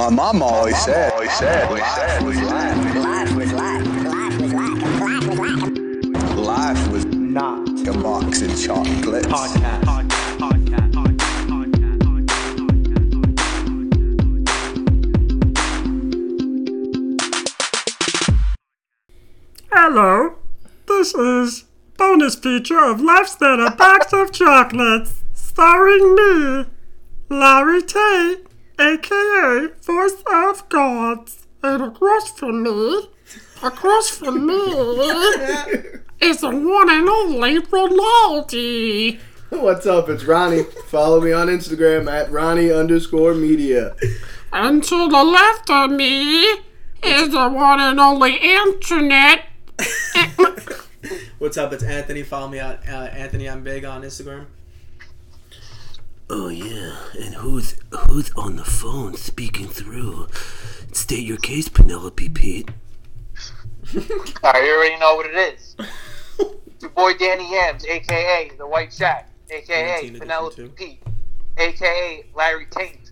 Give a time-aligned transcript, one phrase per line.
[0.00, 2.94] My mom always said, always said, always said, Life was life.
[2.94, 3.86] Life was life.
[4.02, 6.36] Life was life.
[6.36, 9.26] life was Not a box of chocolates.
[9.26, 10.10] podcast.
[19.70, 20.36] Hello,
[20.88, 21.64] this is
[21.98, 26.64] bonus feature of Life's Than a Box of Chocolates, starring me,
[27.28, 28.46] Larry Tate,
[28.80, 31.46] aka Voice of Gods.
[31.62, 33.08] And across from me,
[33.62, 34.54] across from me,
[36.20, 39.20] is the one and only Ronaldi.
[39.50, 40.08] What's up?
[40.08, 40.62] It's Ronnie.
[40.88, 43.94] Follow me on Instagram at Ronnie underscore media.
[44.52, 46.44] And to the left of me
[47.02, 49.44] is the one and only Internet.
[51.38, 51.72] What's up?
[51.72, 52.22] It's Anthony.
[52.22, 53.48] Follow me at uh, Anthony.
[53.48, 54.46] I'm big on Instagram.
[56.32, 57.74] Oh yeah, and who's
[58.08, 60.28] who's on the phone speaking through?
[60.92, 62.70] State your case, Penelope Pete.
[63.96, 65.76] Alright, you already know what it is.
[66.80, 70.68] Your boy Danny Yams, aka the White Shaq, aka Penelope.
[70.76, 71.02] Pete,
[71.58, 73.10] aka Larry Taint.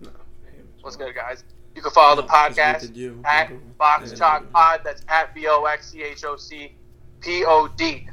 [0.80, 1.42] What's good, guys?
[1.74, 2.58] You can follow the No, just
[2.94, 4.16] podcast at Box Yeah.
[4.16, 4.80] Chalk Pod.
[4.84, 6.72] That's at B O X C H O C
[7.20, 8.08] P O D.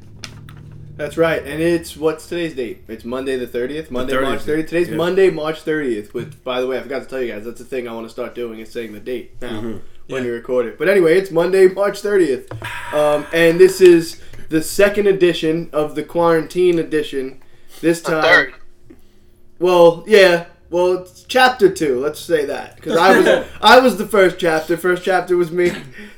[0.97, 1.45] That's right.
[1.45, 2.83] And it's what's today's date?
[2.87, 3.91] It's Monday the 30th.
[3.91, 4.67] Monday, 30th, March 30th.
[4.67, 4.95] Today's yeah.
[4.95, 6.13] Monday, March 30th.
[6.13, 8.05] Which, by the way, I forgot to tell you guys, that's the thing I want
[8.05, 10.21] to start doing is saying the date now when Yeah.
[10.21, 10.77] you record it.
[10.77, 12.49] But anyway, it's Monday, March 30th.
[12.93, 17.41] Um, and this is the second edition of the quarantine edition.
[17.81, 18.23] This The time.
[18.23, 18.53] third.
[19.59, 20.45] Well, yeah.
[20.69, 21.99] Well, it's chapter two.
[21.99, 24.75] Let's say that because I was I was the first chapter.
[24.77, 25.71] First chapter was me.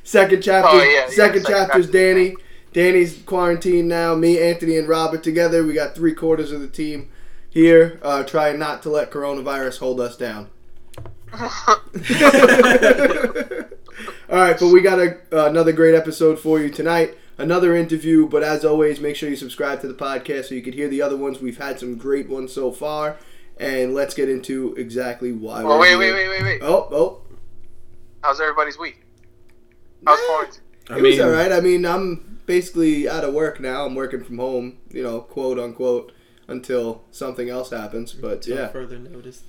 [0.03, 0.69] Second chapter.
[0.72, 1.91] Oh, yeah, yeah, second second chapter is chapter.
[2.14, 2.36] Danny.
[2.78, 4.14] Danny's quarantined now.
[4.14, 5.66] Me, Anthony, and Robert together.
[5.66, 7.09] We got three quarters of the team
[7.50, 10.52] here, uh, trying not to let coronavirus hold us down.
[11.34, 11.39] All
[14.30, 17.17] right, but we got a, uh, another great episode for you tonight.
[17.39, 20.74] Another interview, but as always, make sure you subscribe to the podcast so you can
[20.74, 21.41] hear the other ones.
[21.41, 23.18] We've had some great ones so far,
[23.59, 25.63] and let's get into exactly why.
[25.63, 26.13] Well, we're wait, here.
[26.13, 26.62] wait, wait, wait, wait.
[26.62, 27.22] Oh, oh,
[28.22, 29.01] How's everybody's week?
[30.06, 30.62] How's quarantine?
[30.91, 31.51] it was all right.
[31.51, 33.85] I mean, I'm basically out of work now.
[33.85, 36.12] I'm working from home, you know, quote unquote,
[36.47, 38.13] until something else happens.
[38.13, 39.44] But Till yeah, further notice.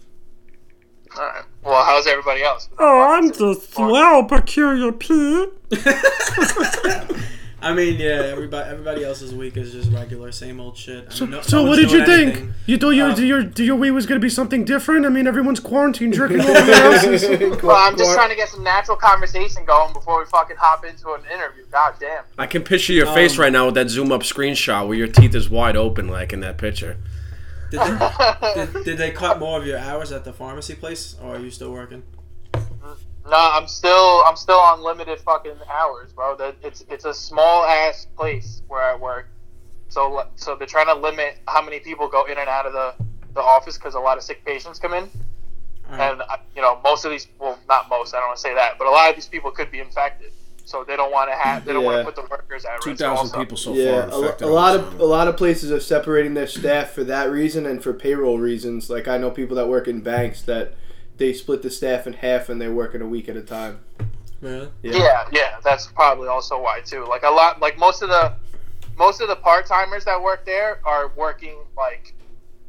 [1.17, 1.45] Alright.
[1.65, 2.69] Well, how's everybody else?
[2.79, 5.49] Oh, I'm just swell, Peculiar Pete.
[7.61, 8.09] I mean, yeah.
[8.31, 11.07] Everybody, everybody else's week is just regular, same old shit.
[11.11, 12.29] I So, no- so no what did you doing think?
[12.37, 12.55] anything.
[12.67, 15.05] You thought your Um, your your week was gonna be something different?
[15.05, 17.63] I mean, everyone's quarantined, jerking over their houses.
[17.63, 21.13] Well, I'm just trying to get some natural conversation going before we fucking hop into
[21.15, 21.65] an interview.
[21.73, 22.23] God damn.
[22.39, 25.09] I can picture your face Um, right now with that zoom up screenshot where your
[25.09, 26.97] teeth is wide open, like in that picture.
[27.73, 31.35] Did they, did, did they cut more of your hours at the pharmacy place, or
[31.37, 32.03] are you still working?
[33.29, 36.37] No, I'm still I'm still on limited fucking hours, bro.
[36.37, 39.29] That it's it's a small ass place where I work,
[39.89, 42.95] so so they're trying to limit how many people go in and out of the
[43.35, 45.11] the office because a lot of sick patients come in,
[45.91, 46.13] Alright.
[46.13, 48.55] and uh, you know most of these well not most I don't want to say
[48.55, 50.33] that, but a lot of these people could be infected,
[50.65, 51.89] so they don't want to have they don't Yeah.
[52.03, 52.99] want to put the workers at Two risk.
[53.01, 54.49] Two thousand people so yeah, far a, lo- infected.
[54.49, 57.67] a lot of this a lot of places are separating their staff for that reason
[57.67, 58.89] and for payroll reasons.
[58.89, 60.73] Like I know people that work in banks that
[61.19, 63.81] they split the staff in half and they're working a week at a time.
[64.41, 64.69] Really?
[64.83, 67.05] Yeah, yeah, that's probably also why too.
[67.05, 68.35] Like a lot, like most of the
[68.97, 72.15] most of the part timers that work there are working like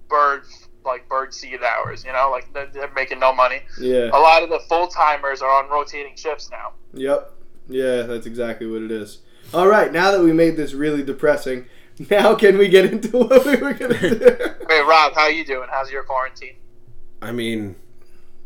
[0.07, 0.43] bird
[0.83, 2.03] like bird seed hours.
[2.03, 3.61] You know, like they're, they're making no money.
[3.79, 4.09] Yeah.
[4.13, 6.73] A lot of the full timers are on rotating shifts now.
[6.93, 7.33] Yep.
[7.67, 9.19] Yeah, that's exactly what it is.
[9.53, 11.65] All right, now that we made this really depressing,
[12.09, 14.37] now can we get into what we were gonna do?
[14.67, 15.67] Wait, Rob, how you doing?
[15.69, 16.55] How's your quarantine?
[17.21, 17.75] I mean,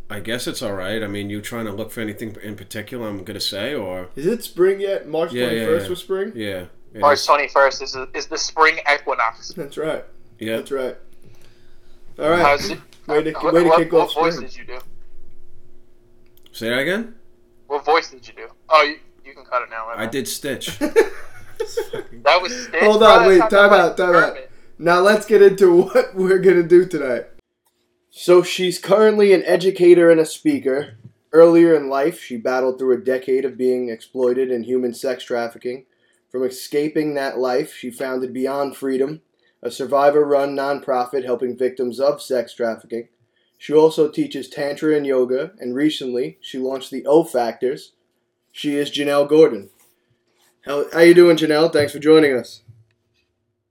[0.10, 1.02] I guess it's all right.
[1.02, 3.08] I mean, you trying to look for anything in particular?
[3.08, 5.08] I'm gonna say, or Is it spring yet?
[5.08, 5.90] March Yeah, twenty yeah, first yeah.
[5.90, 6.32] was spring.
[6.36, 9.50] yeah, it March twenty first is is the spring equinox.
[9.50, 10.06] That's right.
[10.40, 10.58] yeah.
[10.58, 10.98] That's right.
[12.20, 12.42] All right.
[12.42, 12.80] How's it?
[13.08, 14.48] Way to, what, way to what- kick what off voice spring.
[14.50, 14.80] did you do?
[16.52, 17.16] Say that again.
[17.68, 18.48] What voice did you do?
[18.70, 19.88] Oh, you, you can cut it now.
[19.96, 20.78] I did Stitch.
[22.24, 24.38] That was Stitch, Hold on, wait, time out, time out.
[24.78, 27.26] Now let's get into what we're gonna do tonight.
[28.16, 31.00] So she's currently an educator and a speaker.
[31.32, 35.88] Earlier in life, she battled through a decade of being exploited in human sex trafficking.
[36.32, 39.22] From escaping that life, she founded Beyond Freedom,
[39.64, 43.08] a survivor run nonprofit helping victims of sex trafficking.
[43.58, 47.94] She also teaches Tantra and yoga, and recently she launched the O Factors.
[48.52, 49.72] She is Janelle Gordon.
[50.66, 51.74] How, how you doing, Janelle?
[51.74, 52.62] Thanks for joining us.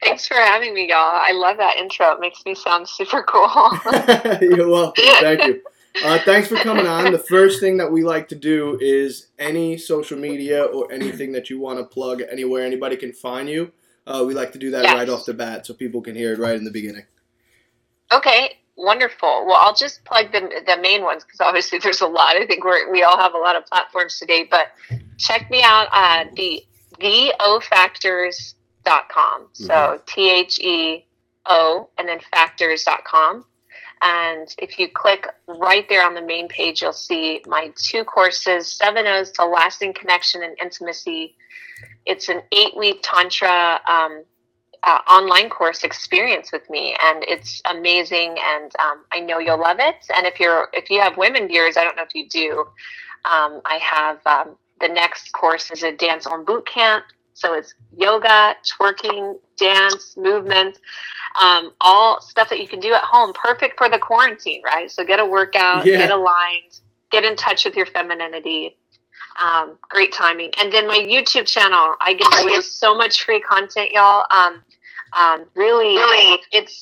[0.03, 0.99] Thanks for having me, y'all.
[0.99, 2.11] I love that intro.
[2.13, 3.49] It makes me sound super cool.
[4.41, 5.05] You're welcome.
[5.21, 5.63] Thank you.
[6.05, 7.13] Uh, thanks for coming on.
[7.13, 11.51] The first thing that we like to do is any social media or anything that
[11.51, 13.71] you want to plug anywhere anybody can find you.
[14.07, 14.95] Uh, we like to do that Yes.
[14.95, 17.05] right off the bat so people can hear it right in the beginning.
[18.13, 19.45] Okay, wonderful.
[19.47, 22.37] Well, I'll just plug the the main ones because obviously there's a lot.
[22.37, 24.69] I think we're we all have a lot of platforms today, but
[25.19, 26.65] check me out at the
[28.85, 29.49] theofactors.com.
[29.53, 31.05] So T H E
[31.47, 33.45] O and then factors dot com.
[34.05, 38.71] And if you click right there on the main page, you'll see my two courses,
[38.71, 41.37] Seven O's to Lasting Connection and Intimacy.
[42.05, 44.25] It's an eight week Tantra um,
[44.83, 48.37] uh, online course experience with me, and it's amazing.
[48.45, 49.97] And um, I know you'll love it.
[50.17, 52.67] And if you're if you have women viewers, I don't know if you do.
[53.25, 57.05] Um, I have um, the next course is a dance on boot camp.
[57.35, 60.79] So it's yoga, twerking, dance, movement,
[61.41, 63.33] um, all stuff that you can do at home.
[63.33, 64.91] Perfect for the quarantine, right?
[64.91, 65.99] So get a workout, Yeah.
[65.99, 66.81] get aligned,
[67.11, 68.77] get in touch with your femininity.
[69.43, 70.51] Um, great timing.
[70.61, 74.25] And then my YouTube channel, I give away so much free content, y'all.
[74.31, 74.63] Um,
[75.15, 76.81] um, really, it's it's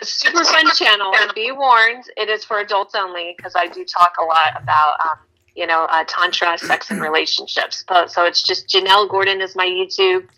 [0.00, 1.12] a super fun channel.
[1.14, 4.96] And be warned, it is for adults only because I do talk a lot about
[5.04, 5.18] um,
[5.58, 7.84] you know uh, tantra, sex, and relationships.
[7.88, 10.28] So, so it's just Janelle Gordon is my YouTube,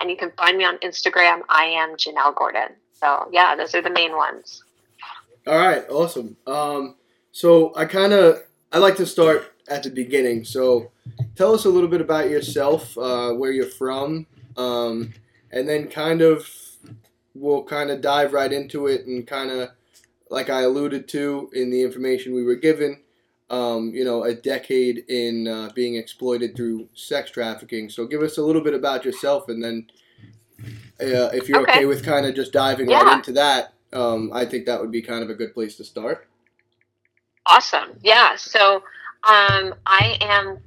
[0.00, 1.42] and you can find me on Instagram.
[1.48, 2.74] I am Janelle Gordon.
[2.92, 4.64] So yeah, those are the main ones.
[5.46, 6.36] All right, awesome.
[6.48, 6.96] Um,
[7.30, 8.42] so I kind of
[8.72, 10.44] I like to start at the beginning.
[10.44, 10.90] So
[11.36, 14.26] tell us a little bit about yourself, uh, where you're from,
[14.56, 15.14] um,
[15.52, 16.50] and then kind of
[17.36, 19.68] we'll kind of dive right into it and kind of
[20.28, 23.02] like I alluded to in the information we were given.
[23.48, 27.88] Um, you know, a decade in uh, being exploited through sex trafficking.
[27.88, 29.86] So give us a little bit about yourself, and then
[31.00, 31.86] uh, if you're okay, Okay.
[31.86, 33.02] with kind of just diving Yeah.
[33.02, 35.84] right into that, um, I think that would be kind of a good place to
[35.84, 36.26] start.
[37.46, 37.98] Awesome.
[38.02, 38.34] Yeah.
[38.36, 38.76] So
[39.22, 40.58] um, I am,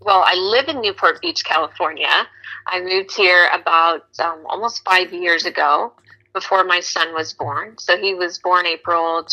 [0.00, 2.26] well, I live in Newport Beach, California.
[2.66, 5.92] I moved here about um, almost five years ago
[6.32, 7.78] before my son was born.
[7.78, 9.24] So he was born April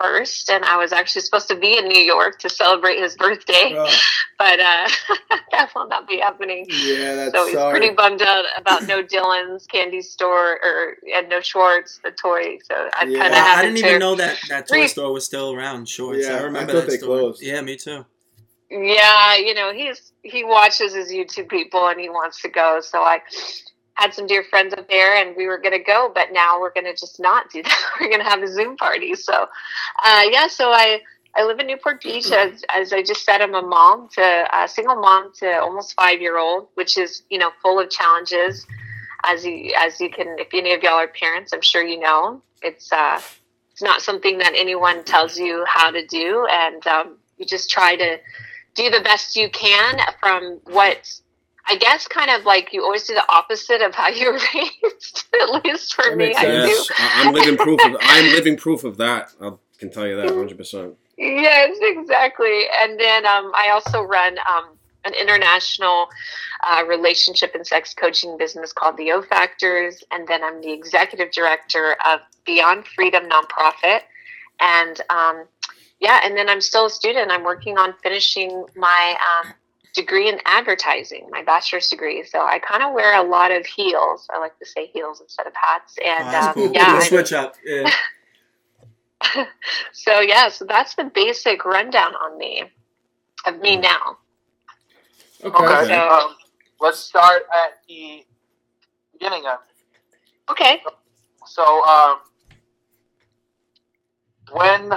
[0.00, 3.72] 21st, and I was actually supposed to be in New York to celebrate his birthday,
[3.76, 3.90] Oh,
[4.38, 4.88] but uh,
[5.52, 6.66] that will not be happening.
[6.68, 7.78] yeah, that's So he's sorry.
[7.78, 12.58] pretty bummed out about no Dylan's candy store or and no Schwarz, the toy.
[12.64, 13.18] So I Yeah.
[13.18, 15.52] kind of I, I didn't to even know that that toy Re- store was still
[15.52, 15.88] around.
[15.88, 16.26] Shorts.
[16.26, 17.18] Yeah, I I remember thought that they store.
[17.20, 17.42] closed.
[17.42, 18.04] Yeah, me too.
[18.70, 22.80] Yeah, you know, he's he watches his YouTube people and he wants to go.
[22.80, 23.20] So I
[23.94, 26.94] had some dear friends up there and we were gonna go, but now we're gonna
[26.94, 27.90] just not do that.
[28.00, 29.14] we're gonna have a Zoom party.
[29.14, 29.32] So
[30.04, 31.00] uh, yeah, so I
[31.36, 34.68] I live in Newport Beach as as I just said, I'm a mom to a
[34.68, 38.66] single mom to almost five year old, which is, you know, full of challenges.
[39.24, 42.42] As you as you can if any of y'all are parents, I'm sure you know.
[42.62, 43.20] It's uh
[43.72, 47.96] it's not something that anyone tells you how to do and um, you just try
[47.96, 48.18] to
[48.76, 51.12] do the best you can from what
[51.66, 55.24] I guess kind of like you always do the opposite of how you were raised.
[55.40, 56.70] At least for That me, I sense.
[56.70, 56.76] do.
[56.76, 57.96] Yes, I- I'm living proof of.
[58.00, 59.30] I'm living proof of that.
[59.40, 60.56] I can tell you that 100.
[60.56, 62.64] percent Yes, exactly.
[62.82, 64.70] And then um, I also run um,
[65.04, 66.08] an international
[66.66, 71.30] uh, relationship and sex coaching business called the O Factors, and then I'm the executive
[71.30, 74.00] director of Beyond Freedom nonprofit.
[74.60, 75.46] And um,
[76.00, 77.30] yeah, and then I'm still a student.
[77.30, 79.14] I'm working on finishing my
[79.44, 79.52] um,
[79.94, 82.24] degree in advertising, my bachelor's degree.
[82.24, 84.26] So I kind of wear a lot of heels.
[84.32, 85.96] I like to say heels instead of hats.
[86.00, 86.72] Oh, And that's um, cool.
[86.74, 87.54] yeah, Cool I- switch up.
[87.64, 87.90] Yeah.
[89.92, 92.64] so yeah, so that's the basic rundown on me
[93.46, 94.18] of me now.
[95.42, 95.64] Okay.
[95.64, 95.88] Okay.
[95.88, 96.36] So Um,
[96.80, 98.24] let's start at the
[99.12, 99.58] beginning of.
[100.50, 100.82] okay,
[101.46, 102.18] So, um,
[104.52, 104.92] when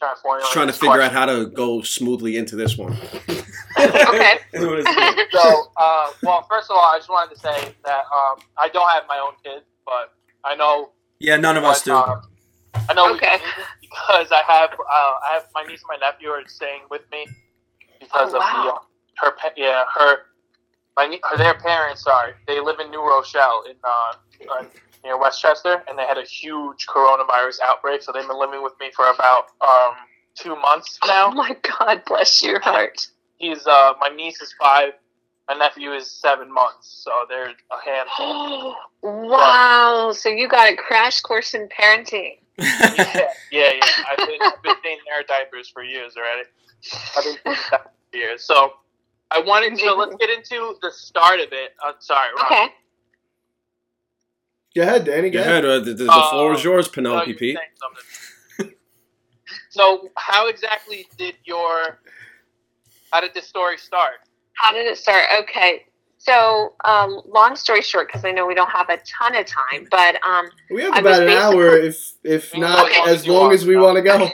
[0.00, 2.76] trying to formulate Just trying to this figure out how to go smoothly into this
[2.76, 2.92] one.
[3.78, 4.38] okay.
[4.52, 5.18] That's what it's called.
[5.32, 8.88] So, uh, well, first of all, I just wanted to say that um, I don't
[8.90, 10.14] have my own kids, but
[10.44, 10.90] I know
[11.20, 11.92] yeah, none of us do.
[11.94, 12.22] um,
[12.88, 13.26] I know Okay.
[13.26, 16.42] can do this because I have uh, I have my niece and my nephew are
[16.48, 17.28] staying with me
[18.00, 18.80] because Oh, of the wow.
[19.22, 20.18] uh, her yeah her
[20.96, 24.12] my nie- their parents sorry they live in New Rochelle in uh,
[24.50, 24.64] uh,
[25.04, 28.90] near Westchester and they had a huge coronavirus outbreak so they've been living with me
[28.94, 29.94] for about um,
[30.34, 31.28] two months now.
[31.28, 33.06] Oh my God, bless your heart.
[33.38, 34.92] He's uh, my niece is five,
[35.48, 38.76] my nephew is seven months, so they're a handful.
[39.02, 40.12] wow.
[40.14, 42.38] So you got a crash course in parenting.
[42.58, 43.80] yeah, yeah, yeah.
[44.10, 46.48] I've been, I've been changing their diapers for years already.
[47.16, 48.42] I've been changing diapers for years.
[48.44, 48.74] So
[49.30, 51.72] I wanted to let's get into the start of it.
[51.84, 52.46] Uh, sorry, Ron.
[52.46, 52.66] Okay.
[54.74, 55.30] Go ahead, Danny.
[55.30, 55.64] Go Go ahead.
[55.64, 55.82] ahead.
[55.82, 57.58] Uh, the, the, the Uh, floor is yours, Penelope you Pete.
[59.70, 62.00] So, how exactly did your
[63.12, 64.14] how did this story start?
[64.54, 65.24] How did it start?
[65.42, 65.86] Okay.
[66.18, 69.86] So, um, long story short, because I know we don't have a ton of time,
[69.90, 73.00] but um, We have I about an hour, if if not Okay.
[73.06, 74.24] as long as we want to go.
[74.24, 74.30] Or-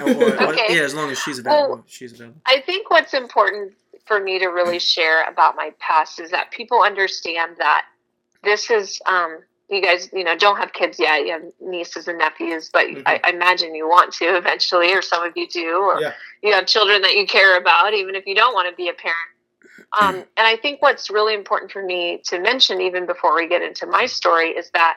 [0.00, 0.76] Okay.
[0.76, 1.68] Yeah, as long as she's available.
[1.76, 2.40] Well- she's available.
[2.46, 3.72] I think what's important
[4.06, 7.84] for me to really share about my past is that people understand that
[8.44, 9.38] this is um,
[9.70, 11.26] you guys you know don't have kids yet.
[11.26, 13.02] You have nieces and nephews but Mhm.
[13.06, 16.12] I, I imagine you want to eventually or some of you do or Yeah.
[16.42, 18.94] you have children that you care about even if you don't want to be a
[18.94, 19.16] parent.
[19.98, 23.62] Um, and i think what's really important for me to mention even before we get
[23.62, 24.96] into my story is that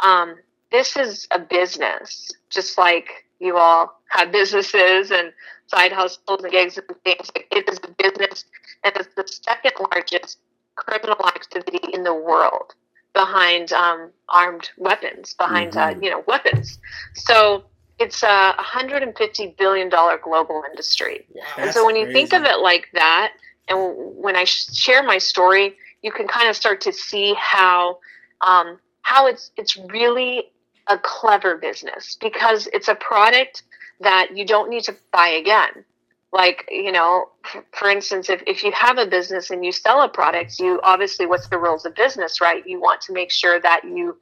[0.00, 0.36] um,
[0.70, 3.08] this is a business just like
[3.40, 5.32] you all have businesses and
[5.66, 7.30] side hustles and gigs and things.
[7.50, 8.44] It is a business
[8.84, 10.38] and it's the second largest
[10.76, 12.74] criminal activity in the world
[13.14, 16.78] behind um, armed weapons, behind uh, you know weapons.
[17.14, 17.64] So
[17.98, 21.26] it's a 150 billion dollar global industry.
[21.58, 23.32] and so when you think of it like that,
[23.68, 27.98] and when I sh- share my story, you can kind of start to see how
[28.40, 30.50] um, how it's it's really
[30.88, 33.62] a clever business because it's a product
[34.00, 35.84] that you don't need to buy again.
[36.32, 37.28] Like, you know,
[37.72, 41.26] for instance, if, if you have a business and you sell a product, you obviously,
[41.26, 42.64] what's the rules of business, right?
[42.64, 44.16] You want to make sure that you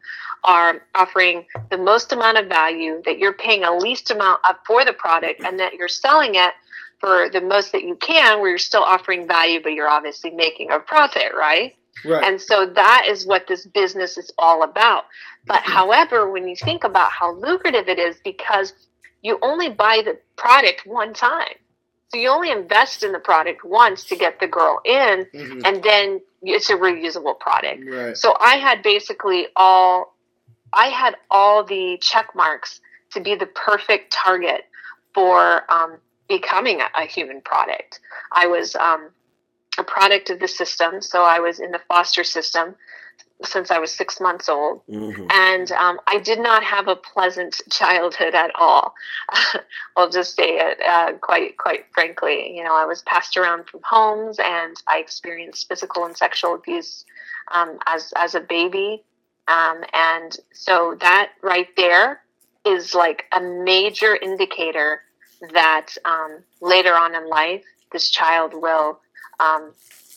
[0.45, 4.87] are offering the most amount of value, that you're paying a least amount up for
[4.87, 6.55] the product, and that you're selling it
[6.99, 10.71] for the most that you can, where you're still offering value, but you're obviously making
[10.71, 11.75] a profit, right?
[12.05, 12.25] Right.
[12.25, 15.05] And so that is what this business is all about.
[15.47, 15.73] But mm-hmm.
[15.73, 18.73] however, when you think about how lucrative it is, because
[19.23, 21.55] you only buy the product one time.
[22.09, 25.63] So you only invest in the product once to get the girl in, Mhm.
[25.67, 27.83] and then it's a reusable product.
[27.87, 28.17] Right.
[28.17, 30.17] So I had basically all,
[30.73, 32.81] I had all the check marks
[33.13, 34.65] to be the perfect target
[35.13, 35.99] for um,
[36.29, 38.01] becoming a, a human product.
[38.33, 39.11] I was um,
[39.79, 42.75] a product of the system, so I was in the foster system
[43.45, 45.31] since I was six months old, Mhm.
[45.33, 48.95] and um, I did not have a pleasant childhood at all.
[49.97, 52.57] I'll just say it uh, quite quite frankly.
[52.57, 57.05] You know, I was passed around from homes, and I experienced physical and sexual abuse
[57.53, 59.05] um, as as a baby,
[59.47, 62.23] um, and so that right there
[62.65, 65.03] is like a major indicator
[65.53, 69.01] that um, later on in life, this child will,
[69.39, 69.73] um,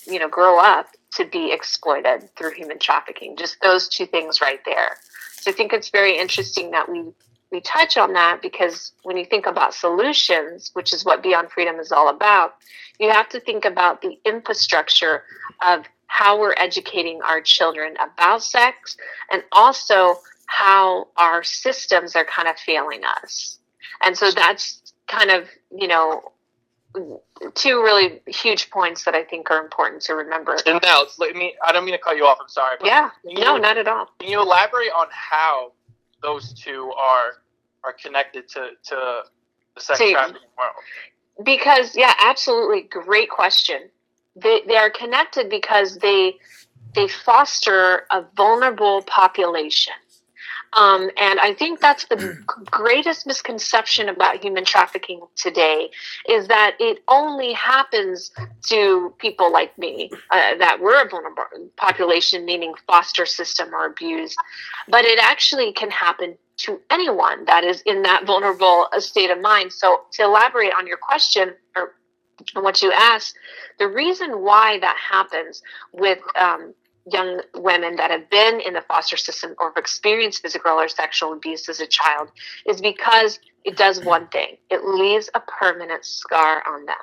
[0.08, 3.36] you know, grow up to be exploited through human trafficking.
[3.36, 4.98] Just those two things right there.
[5.34, 7.06] So I think it's very interesting that we
[7.52, 11.80] we touch on that because when you think about solutions, which is what Beyond Freedom
[11.80, 12.56] is all about,
[12.98, 15.24] you have to think about the infrastructure
[15.66, 18.96] of how we're educating our children about sex
[19.32, 20.16] and also
[20.46, 23.60] how our systems are kind of failing us.
[24.02, 26.32] And so that's kind of, you know,
[27.56, 30.58] two really huge points that I think are important to remember.
[30.66, 31.56] And now, let me.
[31.66, 32.38] I don't mean to cut you off.
[32.42, 32.78] I'm sorry.
[32.80, 34.08] But Yeah, no, you- not at all.
[34.20, 35.74] Can you elaborate on how
[36.22, 37.42] those two are
[37.84, 39.22] are connected to to
[39.76, 40.74] the sex trafficking world?
[41.44, 43.90] Because yeah, absolutely, great question.
[44.36, 46.38] They they are connected because they
[46.94, 49.94] they foster a vulnerable population.
[50.74, 52.38] Um, and I think that's the
[52.72, 55.90] greatest misconception about human trafficking today
[56.30, 58.32] is that it only happens
[58.70, 61.44] to people like me, uh, that we're a vulnerable
[61.76, 64.38] population, meaning foster system or abused.
[64.88, 69.42] But it actually can happen to anyone that is in that vulnerable uh, state of
[69.42, 69.74] mind.
[69.74, 71.96] So to elaborate on your question or
[72.54, 73.36] what you asked,
[73.78, 75.62] the reason why that happens
[75.92, 76.74] with um,
[77.12, 81.34] young women that have been in the foster system or have experienced physical or sexual
[81.34, 82.30] abuse as a child
[82.68, 86.96] is because it does one thing it leaves a permanent scar on them.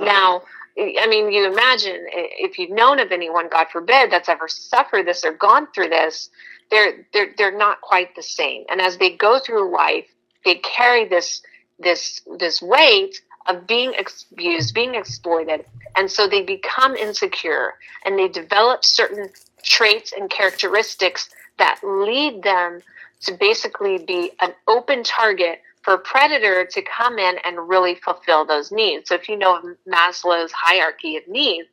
[0.00, 0.42] Now,
[0.78, 5.24] I mean, you imagine if you've known of anyone, God forbid, that's ever suffered this
[5.24, 6.30] or gone through this,
[6.70, 8.64] they're they're they're not quite the same.
[8.68, 10.06] And as they go through life,
[10.44, 11.42] they carry this
[11.78, 13.94] this this weight of being
[14.32, 15.64] abused, being exploited,
[15.96, 17.74] and so they become insecure
[18.04, 19.30] and they develop certain
[19.62, 22.82] traits and characteristics that lead them
[23.20, 28.44] to basically be an open target for a predator to come in and really fulfill
[28.44, 29.08] those needs.
[29.08, 31.68] So if you know of Maslow's hierarchy of needs,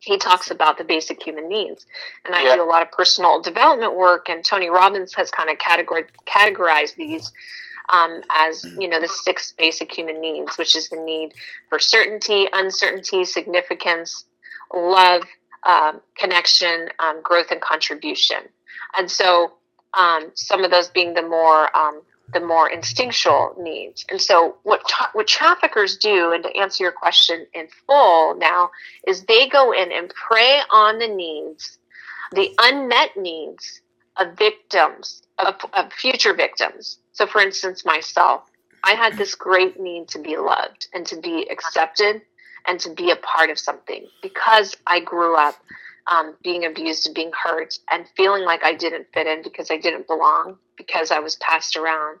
[0.00, 1.86] he talks about the basic human needs.
[2.24, 2.56] And I Yeah.
[2.56, 7.30] do a lot of personal development work, and Tony Robbins has kind of categorized these
[7.92, 11.32] um, as you know the six basic human needs, which is the need
[11.68, 14.24] for certainty, uncertainty, significance,
[14.74, 15.22] love,
[15.64, 18.38] um, connection, um, growth, and contribution.
[18.96, 19.52] And so,
[19.94, 24.04] um, some of those being the more um, the more instinctual needs.
[24.08, 28.70] And so, what tra- what traffickers do, and to answer your question in full now,
[29.06, 31.78] is they go in and prey on the needs,
[32.32, 33.80] the unmet needs
[34.16, 36.98] of victims, of, of future victims.
[37.12, 38.42] So, for instance, myself,
[38.84, 42.22] I had this great need to be loved and to be accepted
[42.66, 45.56] and to be a part of something because I grew up
[46.10, 49.76] um, being abused and being hurt and feeling like I didn't fit in because I
[49.76, 52.18] didn't belong, because I was passed around,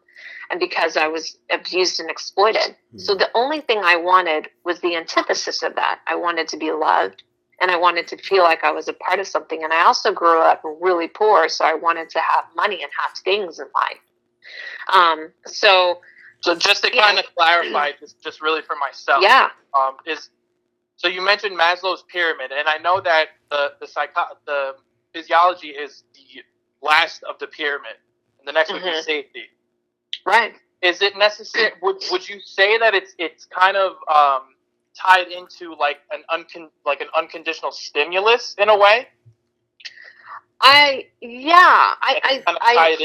[0.50, 2.76] and because I was abused and exploited.
[2.96, 6.00] So the only thing I wanted was the antithesis of that.
[6.06, 7.22] I wanted to be loved
[7.60, 9.62] and I wanted to feel like I was a part of something.
[9.62, 13.16] And I also grew up really poor, so I wanted to have money and have
[13.18, 14.00] things in life.
[14.92, 16.00] Um, so,
[16.40, 19.50] So just to kind of clarify, just just really for myself, yeah.
[19.78, 20.30] um, is
[20.96, 24.76] so you mentioned Maslow's pyramid, and I know that the the psycho- the
[25.14, 26.42] physiology is the
[26.82, 27.96] last of the pyramid,
[28.38, 29.02] and the next would be Mhm.
[29.02, 29.44] safety.
[30.26, 30.54] Right.
[30.82, 31.72] Is it necessary?
[31.82, 34.54] Would would you say that it's it's kind of um,
[34.94, 39.08] tied into like an uncon like an unconditional stimulus in a way?
[40.60, 41.94] I, yeah.
[42.02, 42.96] I, It's kind of I, I.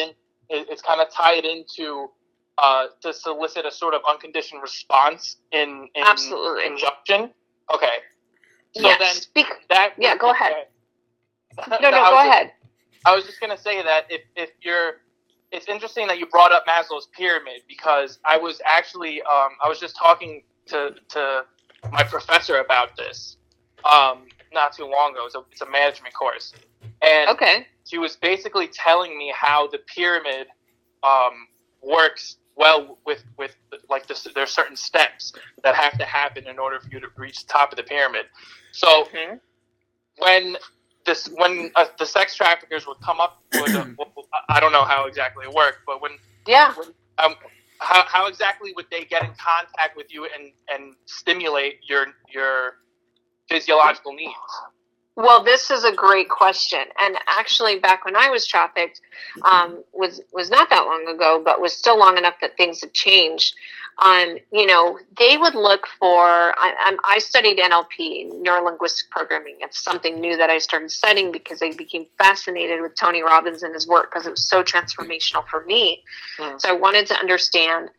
[0.50, 2.10] it- It's kind of tied into
[2.58, 6.64] uh, to solicit a sort of unconditioned response in in Absolutely.
[6.64, 7.34] conjunction.
[7.74, 7.98] Okay.
[8.76, 9.00] So yes.
[9.34, 10.68] then Bec- that Yeah, go ahead.
[11.70, 12.52] No, no, go just- ahead.
[13.06, 15.02] I was just gonna say that if if you're,
[15.52, 19.80] it's interesting that you brought up Maslow's pyramid because I was actually um, I was
[19.80, 21.46] just talking to to
[21.92, 23.38] my professor about this
[23.84, 25.26] um, not too long ago.
[25.28, 26.54] It's a, it's a management course,
[27.06, 27.68] and Okay.
[27.86, 30.48] she was basically telling me how the pyramid
[31.04, 31.48] um,
[31.84, 33.56] works well with with
[33.90, 35.34] like this, there's certain steps
[35.64, 38.26] that have to happen in order for you to reach the top of the pyramid.
[38.72, 39.40] So Mhm.
[40.18, 40.58] when
[41.06, 43.88] this when uh, the sex traffickers would come up with a,
[44.50, 46.12] I don't know how exactly it worked, but when
[46.48, 46.74] Yeah.
[47.20, 47.36] um,
[47.82, 52.78] how, how exactly would they get in contact with you and, and stimulate your your
[53.50, 54.34] physiological needs?
[55.18, 59.00] Well, this is a great question, and actually, back when I was trafficked,
[59.50, 62.92] um, was was not that long ago, but was still long enough that things have
[62.92, 63.56] changed.
[64.04, 66.54] Um, you know, they would look for.
[66.58, 66.98] I, I'm-
[67.36, 69.58] studied NLP, neuro linguistic programming.
[69.60, 73.74] It's something new that I started studying because I became fascinated with Tony Robbins and
[73.74, 76.04] his work because it was so transformational for me.
[76.40, 76.62] Mm.
[76.62, 77.90] So I wanted to understand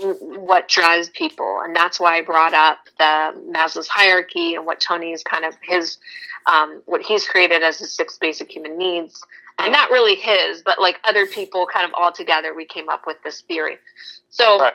[0.00, 5.22] what drives people, and that's why I brought up the Maslow's hierarchy and what Tony's
[5.22, 5.98] kind of his
[6.46, 9.20] um, what he's created as the six basic human needs.
[9.58, 13.06] And not really his, but like other people kind of all together, we came up
[13.06, 13.78] with this theory.
[14.28, 14.74] So, Right.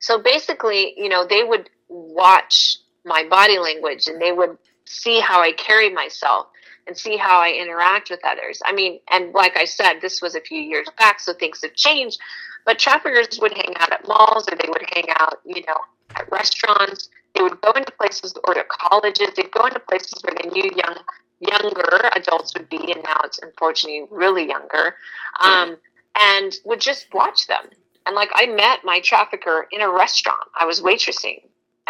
[0.00, 5.40] so basically, you know, they would watch my body language and they would see how
[5.40, 6.48] I carry myself
[6.86, 8.60] and see how I interact with others.
[8.64, 11.74] I mean, and like I said, this was a few years back, so things have
[11.74, 12.18] changed.
[12.64, 15.76] But traffickers would hang out at malls or they would hang out, you know,
[16.16, 17.08] at restaurants.
[17.34, 19.30] They would go into places or to colleges.
[19.36, 20.96] They'd go into places where they knew young
[21.40, 24.94] younger adults would be, and now it's unfortunately really younger,
[25.40, 25.76] um,
[26.18, 27.64] and would just watch them.
[28.06, 30.42] And like I met my trafficker in a restaurant.
[30.58, 31.42] I was waitressing,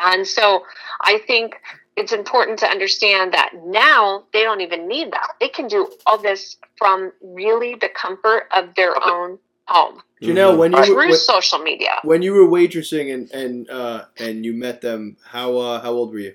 [0.03, 0.65] and so
[1.01, 1.57] I think
[1.97, 5.33] it's important to understand that now they don't even need that.
[5.41, 9.39] They can do all this from really the comfort of their own
[9.71, 11.95] home You know when you through were, when, social media.
[12.03, 16.13] when you were waitressing and and uh, and you met them, how uh, how old
[16.13, 16.35] were you?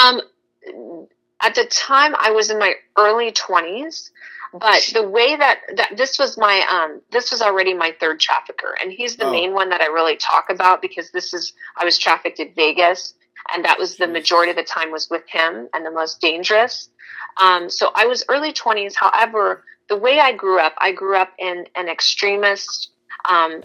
[0.00, 0.20] Um,
[1.40, 4.10] at the time, I was in my early twenties,
[4.52, 8.72] but the way that, that this was my um, this was already my third trafficker,
[8.80, 9.30] and he's the Oh.
[9.30, 13.14] main one that I really talk about because this is I was trafficked in Vegas,
[13.52, 16.88] and that was the majority of the time was with him and the most dangerous.
[17.42, 18.96] Um, so I was early twenties.
[18.96, 22.90] However, the way I grew up, I grew up in an extremist,
[23.28, 23.62] um,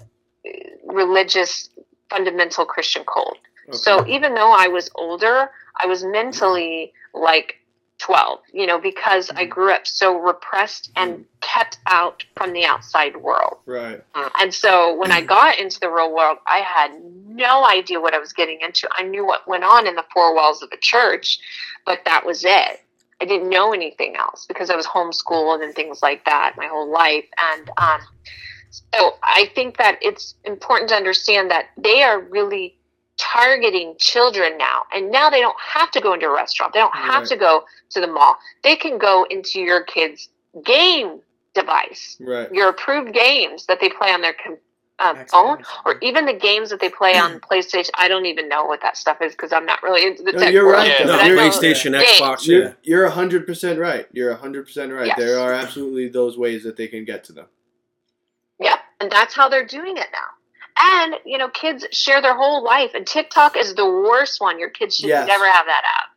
[0.85, 1.69] religious,
[2.09, 3.37] fundamental Christian cult.
[3.71, 7.55] So even though I was older, I was mentally like
[7.99, 9.49] 12, you know, because I mm-hmm.
[9.49, 11.23] grew up so repressed and mm-hmm.
[11.41, 13.57] kept out from the outside world.
[13.65, 14.01] right.
[14.15, 15.27] Uh, and so when I mm-hmm.
[15.27, 16.91] got into the real world, I had
[17.27, 18.87] no idea what I was getting into.
[18.97, 21.39] I knew what went on in the four walls of a church,
[21.85, 22.81] but that was it.
[23.21, 26.89] I didn't know anything else because I was homeschooled and things like that my whole
[26.91, 27.25] life.
[27.53, 27.99] And um,
[28.71, 32.75] so I think that it's important to understand that they are really
[33.17, 34.83] targeting children now.
[34.93, 37.29] And now they don't have to go into a restaurant, they don't have Right.
[37.29, 38.37] to go to the mall.
[38.63, 40.29] They can go into your kid's
[40.63, 41.19] game
[41.55, 42.51] device Right.
[42.53, 44.57] your approved games that they play on their com-
[44.99, 45.29] um, Xbox.
[45.29, 47.89] phone, or even the games that they play on PlayStation.
[47.95, 50.39] I don't even know what that stuff is because I'm not really into the No,
[50.39, 50.77] tech you're world.
[50.79, 52.57] right, Yeah, No, You're- know- PlayStation, Xbox, yeah.
[52.57, 54.07] You're you're hundred percent right.
[54.11, 55.07] You're hundred percent right.
[55.07, 55.17] Yes.
[55.17, 57.47] There are absolutely those ways that they can get to them.
[58.59, 58.79] Yep.
[58.99, 60.27] And that's how they're doing it now.
[60.81, 62.91] And, you know, kids share their whole life.
[62.93, 64.59] And TikTok is the worst one.
[64.59, 65.27] Your kids should Yes.
[65.27, 66.09] never have that app.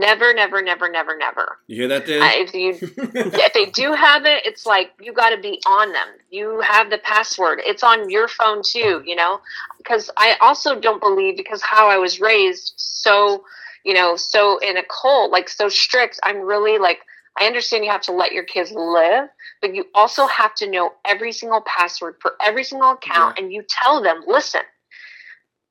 [0.00, 1.58] Never, never, never, never, never.
[1.66, 2.22] You hear that, Dan?
[2.22, 5.92] Uh, if you if they do have it, it's like you got to be on
[5.92, 6.08] them.
[6.30, 7.60] You have the password.
[7.66, 9.40] It's on your phone too, you know.
[9.76, 13.44] Because I also don't believe because how I was raised, so
[13.84, 16.18] you know, so in a cult, like so strict.
[16.22, 17.00] I'm really like
[17.38, 19.28] I understand you have to let your kids live,
[19.60, 23.64] but you also have to know every single password for every single account, and you
[23.68, 24.62] tell them, listen,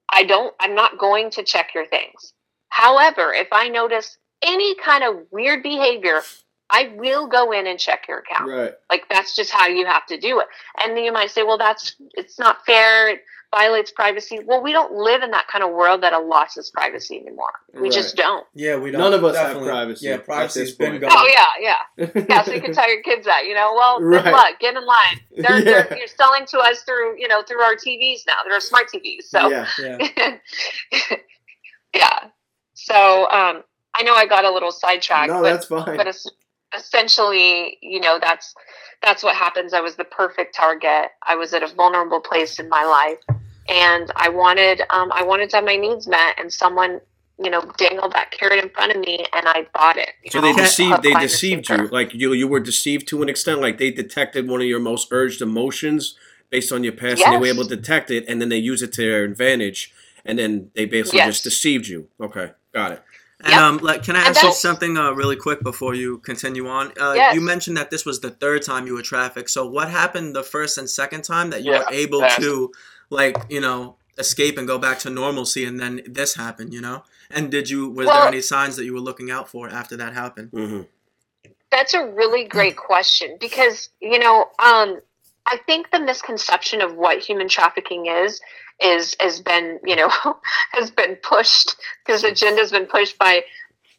[0.08, 0.54] I don't.
[0.60, 2.34] I'm not going to check your things.
[2.70, 6.22] However, if I notice any kind of weird behavior,
[6.70, 8.50] I will go in and check your account.
[8.50, 8.74] Right.
[8.90, 10.48] Like that's just how you have to do it.
[10.84, 13.10] And then you might say, well, that's it's not fair.
[13.10, 13.22] It
[13.52, 14.40] violates privacy.
[14.46, 17.50] Well, we don't live in that kind of world that allows us privacy anymore.
[17.74, 17.92] We Right.
[17.92, 18.46] just don't.
[18.54, 19.02] Yeah, we don't.
[19.02, 21.02] None of us have privacy Yeah, at privacy's this been point.
[21.02, 21.12] gone.
[21.12, 21.48] Oh yeah,
[21.98, 22.44] yeah, yeah.
[22.44, 24.24] So you can tell your kids that, you know, well, Right.
[24.24, 25.20] good luck, get in line.
[25.36, 25.64] They're, Yeah.
[25.88, 28.36] they're you're selling to us through, you know, through our TVs now.
[28.48, 29.24] They're smart TVs.
[29.24, 29.66] So Yeah.
[29.80, 30.38] Yeah.
[31.96, 32.20] yeah.
[32.76, 33.64] So um,
[33.96, 35.98] I know I got a little sidetracked, No, but that's fine.
[35.98, 36.28] but es-
[36.78, 38.54] essentially, you know, that's
[39.02, 39.74] that's what happens.
[39.74, 41.12] I was the perfect target.
[41.26, 45.50] I was at a vulnerable place in my life, and I wanted um, I wanted
[45.52, 47.02] to have my needs met, and someone
[47.42, 50.10] you know dangled that carrot in front of me, and I bought it.
[50.30, 51.04] So know, they deceived.
[51.04, 51.88] They deceived you.
[51.88, 53.62] Like you, you were deceived to an extent.
[53.62, 56.16] Like they detected one of your most urged emotions
[56.50, 58.82] based on your past, and they were able to detect it, and then they use
[58.82, 59.94] it to their advantage,
[60.26, 61.28] and then they basically Yes.
[61.36, 62.08] just deceived you.
[62.20, 63.04] Okay, got it.
[63.42, 63.62] And Yep.
[63.62, 66.88] um, like, can I ask you something uh, really quick before you continue on?
[67.00, 67.36] Uh, Yes.
[67.36, 69.50] You mentioned that this was the third time you were trafficked.
[69.50, 72.72] So what happened the first and second time that you Yeah, were able that's- to,
[73.10, 77.04] like, you know, escape and go back to normalcy, and then this happened, you know?
[77.32, 77.88] And did you?
[77.90, 80.50] Was there any signs that you were looking out for after that happened?
[80.52, 80.82] hmm
[81.72, 85.00] That's a really great question because you know, um,
[85.52, 88.40] I think the misconception of what human trafficking is
[88.82, 90.10] is has been you know
[90.72, 93.44] has been pushed because agenda's been pushed by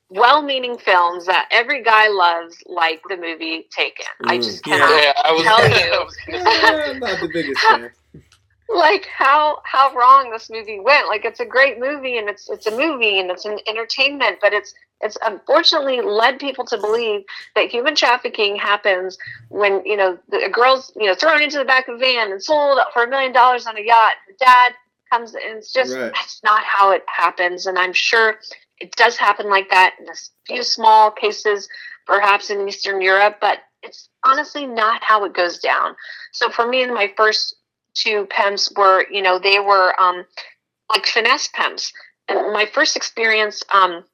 [0.08, 4.06] well-meaning films that every guy loves, like the movie Taken.
[4.26, 4.42] I Mm.
[4.44, 4.78] just Yeah.
[4.78, 5.42] cannot Yeah, I was.
[5.42, 7.90] tell I you was gonna say- not the biggest fan.
[8.74, 11.08] Like how how wrong this movie went.
[11.08, 14.52] Like it's a great movie and it's it's a movie and it's an entertainment, but
[14.52, 17.22] it's it's unfortunately led people to believe
[17.54, 21.88] that human trafficking happens when you know the girl's you know thrown into the back
[21.88, 24.12] of a van and sold for a million dollars on a yacht.
[24.28, 24.72] The dad
[25.10, 26.12] comes and it's just Right.
[26.14, 27.66] that's not how it happens.
[27.66, 28.38] And I'm sure
[28.78, 30.14] it does happen like that in a
[30.46, 31.68] few small cases,
[32.06, 35.96] perhaps in Eastern Europe, but it's honestly not how it goes down.
[36.32, 37.56] So for me, in my first
[37.94, 40.24] two pimps were, you know, they were um,
[40.90, 41.92] like finesse pimps.
[42.28, 44.04] And my first experience um,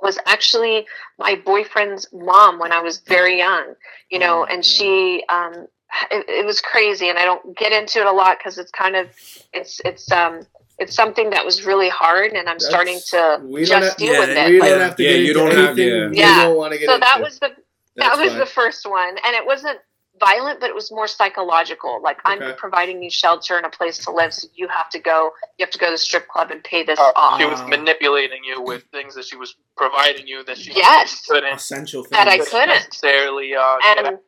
[0.00, 0.86] was actually
[1.18, 3.74] my boyfriend's mom when I was very young,
[4.10, 5.66] you know, and she, um,
[6.10, 7.08] it, it was crazy.
[7.08, 9.08] And I don't get into it a lot because it's kind of,
[9.52, 10.40] it's, it's, um,
[10.78, 14.14] it's something that was really hard, and I'm That's- starting to we just have- deal
[14.14, 14.48] yeah, with it.
[14.50, 16.26] We Like, don't have to Yeah, get you into don't have- anything yeah.
[16.38, 16.44] Yeah.
[16.44, 17.04] don't want to get so into.
[17.04, 17.48] that was the
[17.94, 18.38] That's that was fine.
[18.38, 19.78] the first one and it wasn't
[20.24, 22.44] violent but it was more psychological like Okay.
[22.50, 25.64] i'm providing you shelter and a place to live so you have to go you
[25.64, 28.44] have to go to the strip club and pay this Uh, off she was manipulating
[28.44, 31.26] you with things that she was providing you that she Yes.
[31.26, 32.12] couldn't Essential things.
[32.12, 32.68] That I couldn't.
[32.68, 33.54] necessarily.
[33.54, 34.18] Uh, get and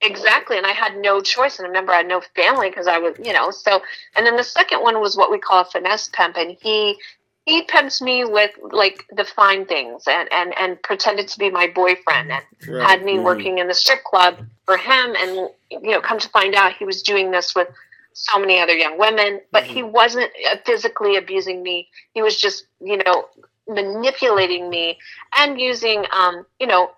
[0.00, 2.98] exactly and i had no choice and I remember i had no family because i
[2.98, 3.80] was you know so
[4.16, 6.96] and then the second one was what we call a finesse pimp and he
[7.44, 11.66] he pimps me with like the fine things and and and pretended to be my
[11.74, 12.88] boyfriend and Right.
[12.88, 13.24] had me Mhm.
[13.24, 16.84] working in the strip club for him and you know come to find out he
[16.84, 17.68] was doing this with
[18.12, 22.66] so many other young women but he wasn't uh, physically abusing me he was just
[22.80, 23.28] you know
[23.68, 24.98] manipulating me
[25.36, 26.90] and using um you know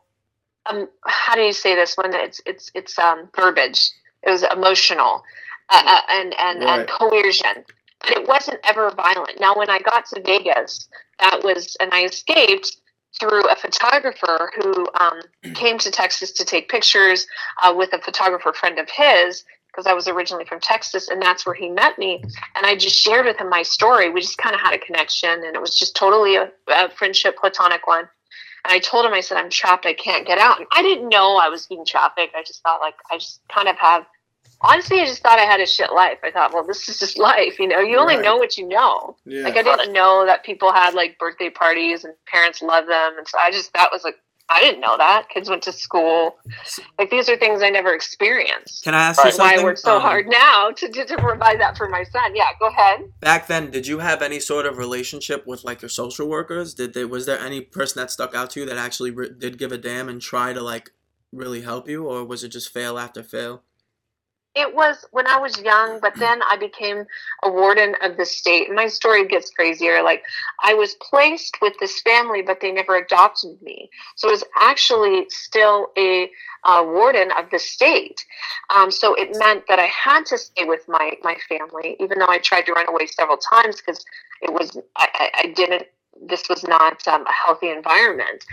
[0.67, 3.91] um how do you say this when it's it's it's um verbiage
[4.23, 5.23] it was emotional
[5.71, 6.81] uh, uh, and and Right.
[6.81, 7.65] and coercion
[8.07, 10.89] but it wasn't ever violent now when i got to vegas
[11.19, 12.77] that was and i escaped
[13.19, 15.21] through a photographer who um,
[15.55, 17.27] came to Texas to take pictures
[17.63, 21.45] uh, with a photographer friend of his because I was originally from Texas, and that's
[21.45, 22.23] where he met me.
[22.55, 24.09] And I just shared with him my story.
[24.09, 27.37] We just kind of had a connection, and it was just totally a, a friendship,
[27.37, 28.09] platonic one.
[28.65, 29.85] And I told him, I said, I'm trapped.
[29.85, 30.59] I can't get out.
[30.59, 32.37] And I didn't know I was being trafficked.
[32.37, 34.07] I just thought, like, I just kind of have.
[34.61, 36.19] Honestly, I just thought I had a shit life.
[36.25, 37.59] I thought, well, this is just life.
[37.59, 38.25] You know, you only Right.
[38.25, 39.17] know what you know.
[39.27, 39.43] Yeah.
[39.45, 43.27] Like I didn't know that people had like birthday parties and parents love them, and
[43.29, 44.17] so I just that was like
[44.51, 46.37] I didn't know that kids went to school.
[46.99, 48.85] Like these are things I never experienced.
[48.85, 49.57] Can I ask you That's why?
[49.59, 52.37] I work so Um, hard now to, to to provide that for my son.
[52.37, 53.01] Yeah, go ahead.
[53.21, 56.75] Back then, did you have any sort of relationship with like your social workers?
[56.75, 59.57] Did they was there any person that stuck out to you that actually re- did
[59.59, 60.91] give a damn and try to like
[61.33, 63.63] really help you, or was it just fail after fail?
[64.55, 67.05] It was when I was young, but then I became
[67.43, 68.71] a warden of the state.
[68.73, 70.03] My story gets crazier.
[70.03, 70.23] Like
[70.63, 73.91] I was placed with this family, but they never adopted me.
[74.15, 76.31] So I was actually still a
[76.63, 78.25] uh, warden of the state.
[78.75, 82.29] Um, so it meant that I had to stay with my my family, even though
[82.29, 84.05] I tried to run away several times because
[84.41, 85.87] it was I, I, didn't.
[86.27, 88.45] This was not um, a healthy environment,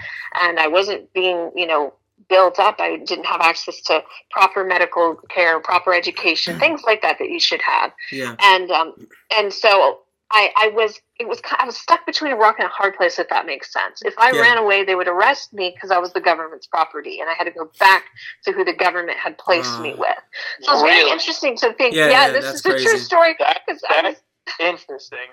[0.42, 1.94] and I wasn't being you know
[2.30, 2.76] built up.
[2.80, 7.40] I didn't have access to proper medical care, proper education, things like that that you
[7.40, 7.92] should have.
[8.12, 8.36] Yeah.
[8.44, 8.94] And um,
[9.36, 10.00] and so
[10.34, 13.20] I, I was it was I was stuck between a rock and a hard place
[13.20, 14.02] if that makes sense.
[14.04, 14.42] If I Yeah.
[14.42, 17.44] ran away, they would arrest me because I was the government's property, and I had
[17.46, 18.06] to go back
[18.46, 20.00] to who the government had placed me Ah.
[20.00, 20.18] with.
[20.62, 21.12] So it's very Really?
[21.12, 21.94] interesting to think.
[21.96, 22.98] Yeah, Yeah, yeah, this that's is a true crazy.
[23.00, 23.36] story.
[23.40, 24.22] That, 'cause I was-
[24.60, 25.28] interesting.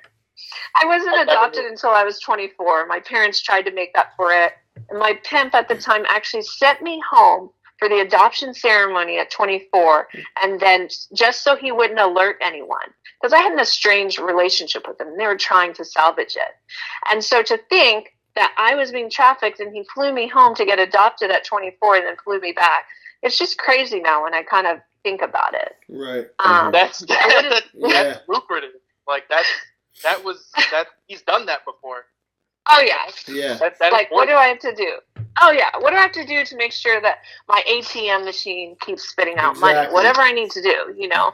[0.80, 2.86] I wasn't adopted until I was 24.
[2.86, 4.52] My parents tried to make up for it.
[4.90, 9.30] And my pimp at the time actually sent me home for the adoption ceremony at
[9.30, 10.08] 24.
[10.42, 15.00] And then just so he wouldn't alert anyone, because I had an estranged relationship with
[15.00, 15.08] him.
[15.08, 16.54] And they were trying to salvage it.
[17.12, 20.64] And so to think that I was being trafficked and he flew me home to
[20.64, 22.84] get adopted at 24 and then flew me back,
[23.22, 25.74] it's just crazy now when I kind of think about it.
[25.88, 26.26] Right.
[26.40, 28.18] Um, That's I that's, would've- Yeah.
[28.28, 28.70] lucrative.
[29.06, 29.48] Like that's
[30.02, 32.04] that was that he's done that before.
[32.68, 32.94] Oh, yeah.
[33.26, 33.54] Yeah.
[33.54, 34.98] That, that like is what do I have to do?
[35.40, 38.76] Oh yeah, what do I have to do to make sure that my ATM machine
[38.80, 39.92] keeps spitting out money?
[39.92, 41.32] Whatever I need to do, you know.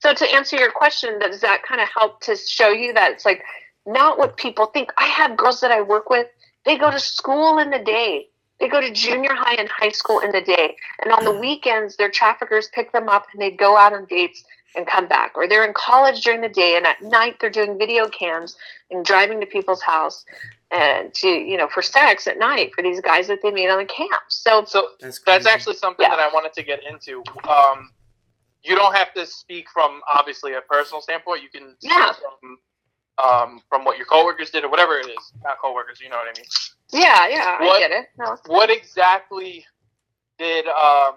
[0.00, 3.24] So to answer your question, does that kind of help to show you that it's
[3.24, 3.42] like
[3.86, 4.90] not what people think?
[4.98, 6.26] I have girls that I work with.
[6.64, 8.26] They go to school in the day.
[8.60, 11.96] They go to junior high and high school in the day, and on the weekends,
[11.96, 14.44] their traffickers pick them up and they go out on dates
[14.76, 15.32] and come back.
[15.34, 18.56] Or they're in college during the day, and at night they're doing video cams
[18.90, 20.24] and driving to people's house
[20.72, 23.78] and to you know for sex at night for these guys that they meet on
[23.78, 24.10] the camp.
[24.28, 26.16] So So That's that's actually something Yeah.
[26.16, 27.22] that I wanted to get into.
[27.48, 27.90] Um,
[28.64, 31.42] you don't have to speak from obviously a personal standpoint.
[31.42, 32.12] You can speak Yeah.
[32.12, 32.58] from
[33.18, 35.32] um, from what your coworkers did or whatever it is.
[35.44, 36.46] Not coworkers, you know what I mean.
[36.92, 38.06] yeah, yeah, I What- get it.
[38.18, 38.36] No.
[38.46, 39.66] What exactly
[40.38, 41.16] did um,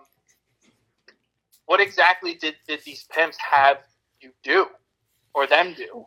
[1.66, 3.82] what exactly did, did these pimps have
[4.20, 4.68] you do
[5.34, 6.06] or them do?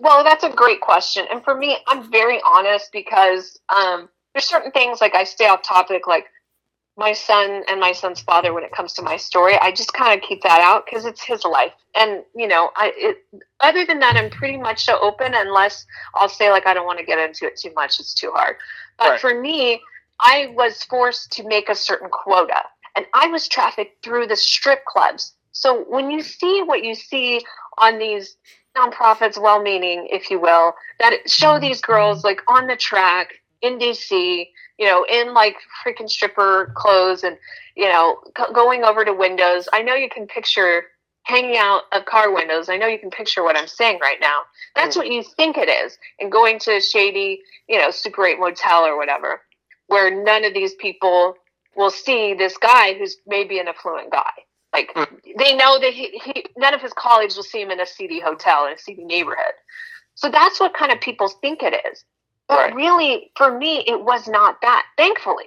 [0.00, 1.26] Well, that's a great question.
[1.30, 5.62] And for me, I'm very honest because um, there's certain things like I stay off
[5.62, 6.24] topic, like
[6.96, 9.56] my son and my son's father when it comes to my story.
[9.60, 11.72] I just kind of keep that out because it's his life.
[11.98, 13.18] And, you know, I it,
[13.60, 15.84] other than that, I'm pretty much so open unless
[16.14, 18.00] I'll say, like, I don't want to get into it too much.
[18.00, 18.56] It's too hard.
[18.98, 19.20] But Right.
[19.20, 19.82] for me,
[20.20, 22.62] I was forced to make a certain quota.
[22.96, 25.34] And I was trafficked through the strip clubs.
[25.52, 27.44] So when you see what you see
[27.78, 28.36] on these
[28.76, 31.62] nonprofits, well meaning, if you will, that show mm-hmm.
[31.62, 37.22] these girls like on the track in DC, you know, in like freaking stripper clothes
[37.24, 37.36] and,
[37.76, 39.68] you know, go- going over to windows.
[39.72, 40.84] I know you can picture
[41.24, 42.68] hanging out of car windows.
[42.68, 44.42] I know you can picture what I'm saying right now.
[44.74, 45.08] That's mm-hmm.
[45.08, 45.98] what you think it is.
[46.18, 49.42] And going to a shady, you know, Super 8 motel or whatever,
[49.88, 51.34] where none of these people
[51.76, 54.30] will see this guy who's maybe an affluent guy.
[54.94, 57.86] Like they know that he, he none of his colleagues will see him in a
[57.86, 59.54] seedy hotel in a seedy neighborhood.
[60.14, 62.04] So that's what kind of people think it is.
[62.48, 62.74] But Right.
[62.74, 64.84] really, for me, it was not that.
[64.96, 65.46] Thankfully,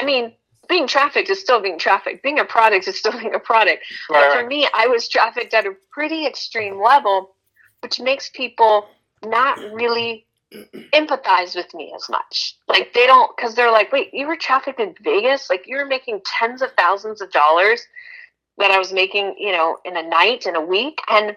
[0.00, 0.32] I mean,
[0.68, 2.22] being trafficked is still being trafficked.
[2.22, 3.84] Being a product is still being a product.
[4.08, 4.46] But for right.
[4.46, 7.34] me, I was trafficked at a pretty extreme level,
[7.82, 8.86] which makes people
[9.24, 10.26] not really
[10.94, 12.56] empathize with me as much.
[12.68, 15.50] Like they don't, because they're like, wait, you were trafficked in Vegas?
[15.50, 17.82] Like you were making tens of thousands of dollars
[18.58, 21.36] that I was making, you know, in a night, in a week, and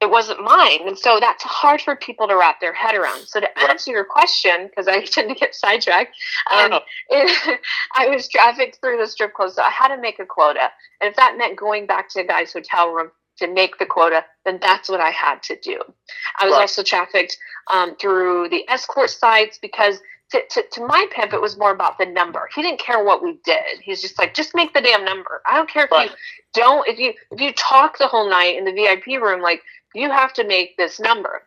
[0.00, 0.86] it wasn't mine.
[0.86, 3.26] And so that's hard for people to wrap their head around.
[3.26, 6.14] So to answer your question, because I tend to get sidetracked,
[6.48, 7.60] I um, it,
[7.96, 10.70] I was trafficked through the strip club, so I had to make a quota.
[11.00, 14.24] And if that meant going back to a guy's hotel room to make the quota,
[14.44, 15.80] then that's what I had to do.
[16.38, 16.62] I was Right.
[16.62, 17.36] also trafficked
[17.72, 20.00] um, through the escort sites because
[20.34, 22.48] to, to, to my pimp, it was more about the number.
[22.54, 23.80] He didn't care what we did.
[23.82, 25.42] He's just like, just make the damn number.
[25.50, 26.10] I don't care if Right.
[26.10, 26.16] you
[26.54, 29.62] don't, if you, if you talk the whole night in the VIP room, like
[29.94, 31.42] you have to make this number.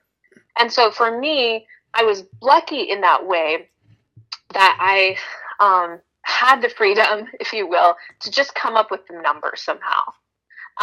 [0.59, 3.69] And so for me, I was lucky in that way
[4.53, 5.17] that I
[5.63, 10.01] um, had the freedom, if you will, to just come up with the number somehow.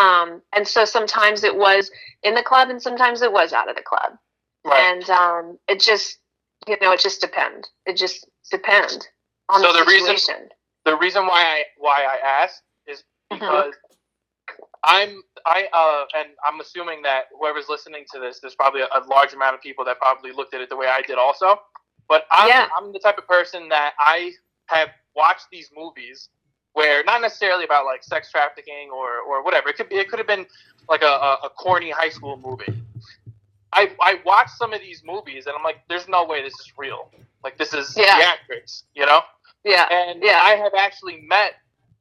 [0.01, 1.90] Um, and so sometimes it was
[2.23, 4.19] in the club and sometimes it was out of the club.
[4.64, 4.81] Right.
[4.97, 6.19] And um, it just,
[6.66, 7.68] you know, it just depend.
[7.87, 9.09] It just depend
[9.48, 10.48] on So the the reason-
[10.85, 13.40] the reason why I why I asked is Mhm.
[13.40, 13.74] because
[14.85, 19.00] I'm I uh and I'm assuming that whoever's listening to this, there's probably a, a
[19.07, 21.61] large amount of people that probably looked at it the way I did also.
[22.09, 22.68] But I'm Yeah.
[22.77, 24.33] I'm the type of person that I
[24.66, 26.29] have watched these movies
[26.74, 29.68] where not necessarily about like sex trafficking or or whatever.
[29.70, 30.46] It could be it could have been
[30.88, 32.84] like a, a, a corny high school movie.
[33.75, 36.73] I I watched some of these movies and I'm like, there's no way this is
[36.79, 37.11] real.
[37.45, 38.19] Like this is Yeah.
[38.21, 39.23] theatrics, you know.
[39.65, 39.89] Yeah.
[39.91, 40.41] And Yeah.
[40.43, 41.55] I have actually met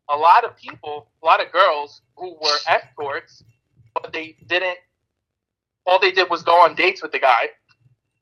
[0.09, 3.43] a lot of people, a lot of girls who were escorts,
[3.95, 4.79] but they didn't.
[5.85, 7.51] All they did was go on dates with the guy,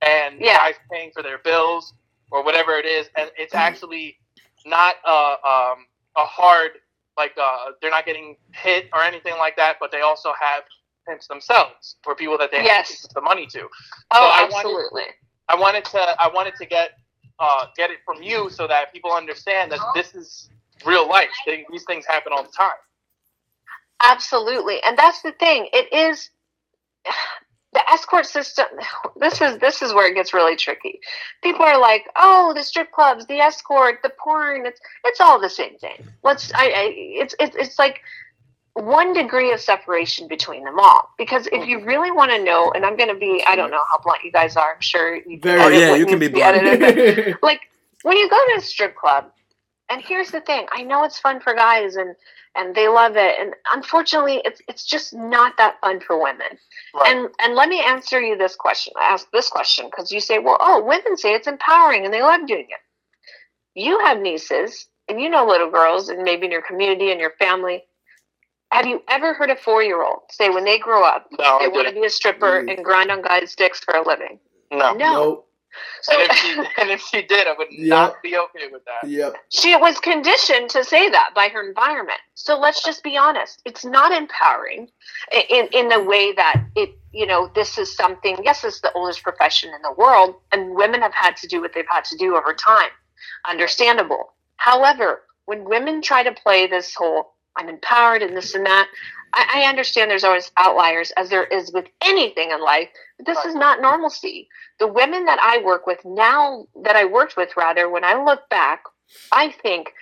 [0.02, 0.58] and the Yeah.
[0.58, 1.94] guy's paying for their bills
[2.32, 4.20] or whatever it is, and it's actually
[4.66, 5.88] not a um,
[6.18, 6.72] a hard
[7.18, 10.64] like uh, they're not getting hit or anything like that, but they also have
[11.28, 12.90] themselves for people that they Yes.
[12.90, 13.62] have to give the money to.
[14.12, 15.04] Oh, I wanted- absolutely.
[15.50, 16.92] I wanted to I wanted to get
[17.40, 20.50] uh, get it from you so that people understand that this is
[20.86, 21.30] real life.
[21.46, 22.78] They, these things happen all the time.
[24.04, 25.68] Absolutely, and that's the thing.
[25.74, 26.30] It is
[27.74, 28.68] the escort system.
[29.20, 31.00] This is this is where it gets really tricky.
[31.44, 34.66] People are like, "Oh, the strip clubs, the escort, the porn.
[34.66, 36.52] It's it's all the same thing." Let's.
[36.54, 36.66] I.
[36.66, 38.02] I it's it's it's like
[38.74, 41.10] one degree of separation between them all.
[41.18, 43.82] Because if you really want to know, and I'm going to be, I don't know
[43.92, 44.76] how blunt you guys are.
[44.76, 47.38] I'm sure you can Very- Oh yeah, you can be to edited, blunt.
[47.44, 47.62] like
[48.04, 49.26] when you go to a strip club
[49.90, 52.16] and here's the thing i know it's fun for guys and
[52.56, 56.48] and they love it and unfortunately it's it's just not that fun for women
[56.96, 57.16] Right.
[57.16, 60.40] and and let me answer you this question i ask this question because you say
[60.40, 62.80] well oh women say it's empowering and they love doing it
[63.80, 67.32] you have nieces and you know little girls and maybe in your community and your
[67.38, 67.84] family
[68.72, 71.94] have you ever heard a four-year-old say when they grow up No, they want to
[71.94, 72.76] be a stripper Mm.
[72.76, 74.40] and grind on guys' dicks for a living?
[74.72, 74.94] No.
[74.94, 75.14] No.
[75.14, 75.48] Nope.
[76.02, 77.96] So And if she and if she did, I would Yeah.
[77.96, 79.08] not be okay with that.
[79.08, 79.36] Yep.
[79.50, 82.20] she was conditioned to say that by her environment.
[82.34, 83.62] So let's just be honest.
[83.66, 84.90] It's not empowering
[85.50, 89.24] in, in the way that it, you know, this is something, yes, it's the oldest
[89.24, 92.36] profession in the world, and women have had to do what they've had to do
[92.36, 92.90] over time.
[93.48, 94.34] Understandable.
[94.58, 98.88] However, when women try to play this whole, I'm empowered and this and that,
[99.34, 103.44] I, I understand there's always outliers, as there is with anything in life, but this
[103.46, 104.50] is not normalcy.
[104.80, 108.50] The women that I work with now, that I worked with rather, when I look
[108.50, 108.84] back,
[109.32, 109.94] I think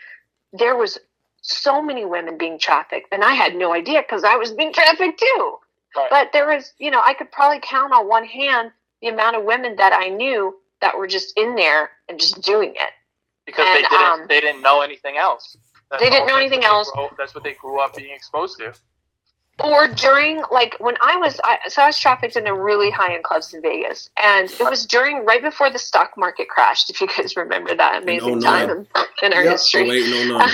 [0.53, 0.97] there was
[1.41, 5.19] so many women being trafficked, and I had no idea because I was being trafficked
[5.19, 5.57] too.
[5.95, 6.07] Right.
[6.09, 9.43] But there was, you know, I could probably count on one hand the amount of
[9.43, 12.91] women that I knew that were just in there and just doing it.
[13.45, 15.57] because And, they didn't um, they didn't know anything else.
[15.91, 16.91] That's They didn't know anything what else.
[16.91, 18.73] grew- that's what they grew up being exposed to.
[19.63, 23.13] or during like when I was I, so I was trafficked in a really high
[23.13, 26.89] end clubs in Vegas, and it was during right before the stock market crashed.
[26.89, 28.41] If you guys remember that amazing 09.
[28.41, 28.87] time in,
[29.23, 29.51] in our Yep.
[29.53, 29.85] history.
[29.85, 30.47] Oh, wait, no, no.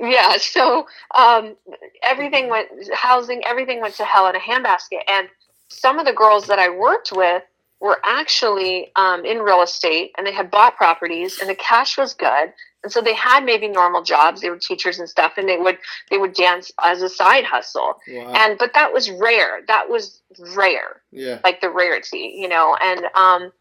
[0.00, 1.56] yeah so um,
[2.02, 5.28] everything went housing everything went to hell in a handbasket and
[5.70, 7.42] some of the girls that i worked with
[7.80, 12.12] were actually um, in real estate and they had bought properties and the cash was
[12.14, 12.52] good
[12.82, 15.78] and so they had maybe normal jobs they were teachers and stuff and they would
[16.10, 18.32] they would dance as a side hustle Wow.
[18.34, 20.22] and but that was rare that was
[20.56, 21.40] rare yeah.
[21.44, 23.52] like the rarity, you know, and um,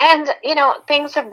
[0.00, 1.30] and you know things have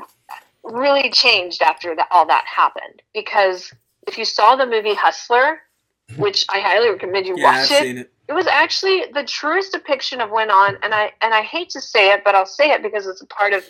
[0.63, 3.72] really changed after that all that happened because
[4.08, 5.60] if you saw the movie Hustler,
[6.17, 8.12] which I highly recommend you Yeah, watch it, it.
[8.28, 11.82] it was actually the truest depiction of went on, and I and I hate to
[11.82, 13.63] say it, but I'll say it because it's a part of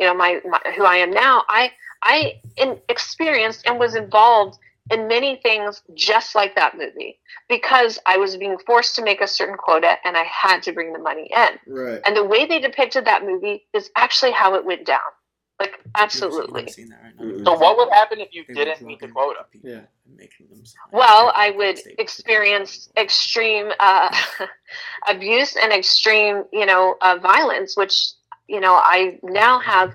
[0.00, 1.44] you know my, my who I am now.
[1.48, 1.70] I
[2.02, 4.58] I in, experienced and was involved
[4.90, 9.26] in many things just like that movie because I was being forced to make a
[9.26, 11.72] certain quota and I had to bring the money in.
[11.72, 12.00] Right.
[12.04, 14.98] And the way they depicted that movie is actually how it went down.
[15.60, 16.68] Like absolutely.
[16.68, 17.44] Seen that right Mm-mm.
[17.44, 19.40] So what would happen if you They didn't meet the quota?
[19.62, 19.80] Yeah.
[20.16, 24.16] making them Well, I would experience extreme uh,
[25.08, 27.94] abuse and extreme, you know, uh, violence, which
[28.50, 29.94] you know I now have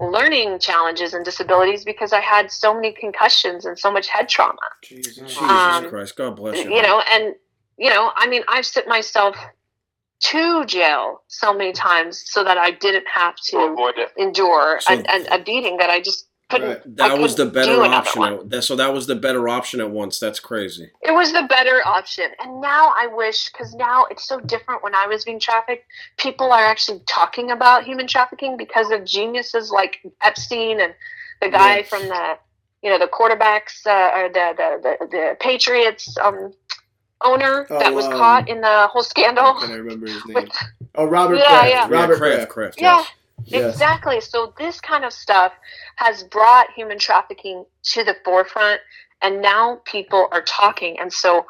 [0.00, 4.58] learning challenges and disabilities because I had so many concussions and so much head trauma.
[4.82, 5.16] Jesus.
[5.16, 6.70] Jesus Um, Christ, God bless you.
[6.74, 7.34] You know, and
[7.78, 9.36] you know, I mean, I've sent myself
[10.20, 14.12] to jail so many times so that I didn't have To to avoid it.
[14.16, 14.98] endure So- a,
[15.34, 16.68] a, a beating that I just couldn't.
[16.68, 16.96] Right.
[16.96, 18.52] that I was the couldn't do better option.
[18.52, 20.18] At, so that was the better option at once.
[20.18, 20.90] That's crazy.
[21.02, 22.26] It was the better option.
[22.42, 25.84] And now I wish, because now it's so different when I was being trafficked.
[26.18, 30.94] People are actually talking about human trafficking because of geniuses like Epstein and
[31.40, 31.82] the guy Yeah.
[31.84, 32.38] from the,
[32.82, 36.52] you know, the quarterbacks uh, or the, the, the, the Patriots um,
[37.24, 39.54] owner that Oh, was um, caught in the whole scandal.
[39.54, 40.48] Can I remember his name?
[40.94, 41.68] Oh, Robert Yeah, Kraft.
[41.70, 41.88] yeah.
[41.88, 42.50] Robert yeah, Kraft, Kraft.
[42.50, 42.80] Kraft.
[42.80, 42.96] Yeah.
[42.98, 43.06] yes.
[43.44, 43.74] Yes.
[43.74, 44.20] Exactly.
[44.20, 45.52] So this kind of stuff
[45.96, 48.80] has brought human trafficking to the forefront,
[49.22, 51.46] and now people are talking, and so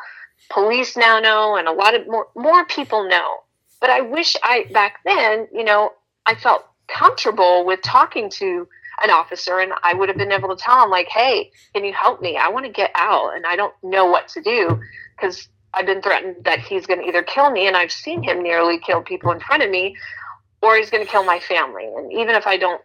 [0.51, 3.39] police now know, and a lot of more more people know.
[3.80, 5.93] But I wish I back then, you know,
[6.26, 8.68] I felt comfortable with talking to
[9.03, 11.93] an officer and I would have been able to tell him like, "Hey, can you
[11.93, 12.37] help me?
[12.37, 14.80] I want to get out and I don't know what to do
[15.16, 18.43] because I've been threatened that he's going to either kill me and I've seen him
[18.43, 19.95] nearly kill people in front of me
[20.63, 21.85] or he's going to kill my family.
[21.85, 22.81] And even if I don't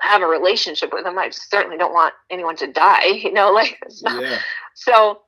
[0.00, 3.78] have a relationship with him, I certainly don't want anyone to die, you know, like
[3.86, 4.38] it's not, Yeah.
[4.74, 5.22] so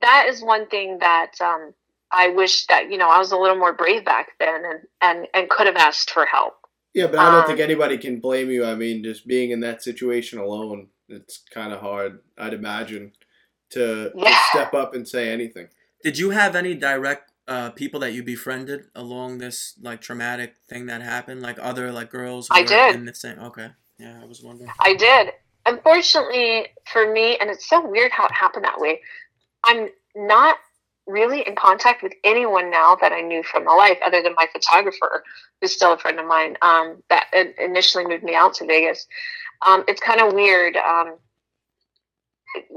[0.00, 1.72] that is one thing that um,
[2.12, 5.26] I wish that you know I was a little more brave back then and and
[5.34, 6.54] and could have asked for help.
[6.94, 8.64] Yeah, but I don't Um, think anybody can blame you.
[8.64, 13.12] I mean, just being in that situation alone, it's kind of hard, I'd imagine,
[13.70, 14.38] to, to Yeah.
[14.50, 15.68] step up and say anything.
[16.02, 20.86] Did you have any direct uh, people that you befriended along this like traumatic thing
[20.86, 21.42] that happened?
[21.42, 22.48] Like other like girls?
[22.48, 22.94] who I did.
[22.94, 23.38] In the same.
[23.38, 23.70] Okay.
[23.98, 24.70] Yeah, I was wondering.
[24.80, 25.32] I did.
[25.64, 29.00] Unfortunately for me, and it's so weird how it happened that way.
[29.64, 30.58] I'm not
[31.06, 34.46] really in contact with anyone now that I knew from my life, other than my
[34.52, 35.22] photographer,
[35.60, 36.56] who's still a friend of mine.
[36.62, 37.26] Um, that
[37.58, 39.06] initially moved me out to Vegas.
[39.66, 40.76] Um, it's kind of weird.
[40.76, 41.16] Um,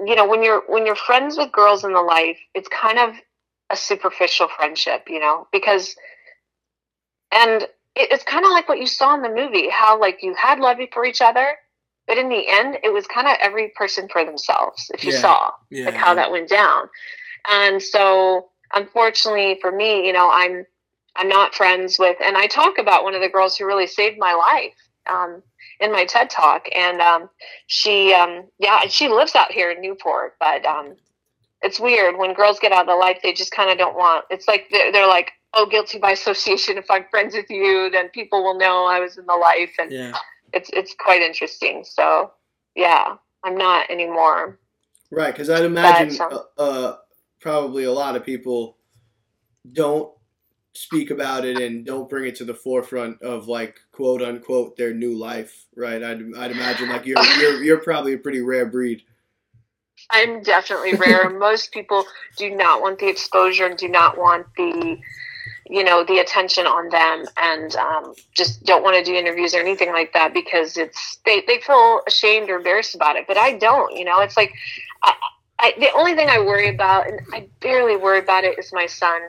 [0.05, 3.15] you know, when you're when you're friends with girls in the life, it's kind of
[3.69, 5.95] a superficial friendship, you know, because
[7.31, 10.33] and it, it's kind of like what you saw in the movie, how like you
[10.35, 11.55] had love for each other,
[12.07, 14.89] but in the end, it was kind of every person for themselves.
[14.93, 15.21] If you Yeah.
[15.21, 15.85] saw Yeah.
[15.85, 16.89] like how that went down,
[17.49, 20.65] and so unfortunately for me, you know, I'm
[21.15, 24.17] I'm not friends with, and I talk about one of the girls who really saved
[24.17, 24.73] my life
[25.09, 25.41] um,
[25.79, 27.29] in my TED talk, and um,
[27.67, 30.95] she, um, yeah, she lives out here in Newport, but um,
[31.61, 34.25] it's weird when girls get out of the life, they just kind of don't want.
[34.29, 36.77] It's like they're, they're like, oh, guilty by association.
[36.77, 39.91] If I'm friends with you, then people will know I was in the life, and
[39.91, 40.13] Yeah.
[40.53, 41.83] it's it's quite interesting.
[41.83, 42.31] So
[42.75, 44.59] yeah, I'm not anymore.
[45.11, 46.93] Right, because I'd imagine But, uh, um, uh,
[47.41, 48.77] probably a lot of people
[49.73, 50.13] don't
[50.73, 54.93] speak about it and don't bring it to the forefront of like quote unquote their
[54.93, 55.65] new life.
[55.75, 59.03] Right, I'd, I'd imagine like you're you're you're probably a pretty rare breed.
[60.11, 61.29] I'm definitely rare.
[61.39, 62.05] Most people
[62.37, 64.99] do not want the exposure and do not want the,
[65.69, 69.59] you know, the attention on them, and um, just don't want to do interviews or
[69.59, 73.25] anything like that because it's they they feel ashamed or embarrassed about it.
[73.27, 73.95] But I don't.
[73.95, 74.53] You know, it's like
[75.03, 75.13] I,
[75.59, 78.87] I the only thing I worry about, and I barely worry about it, is my
[78.87, 79.21] son.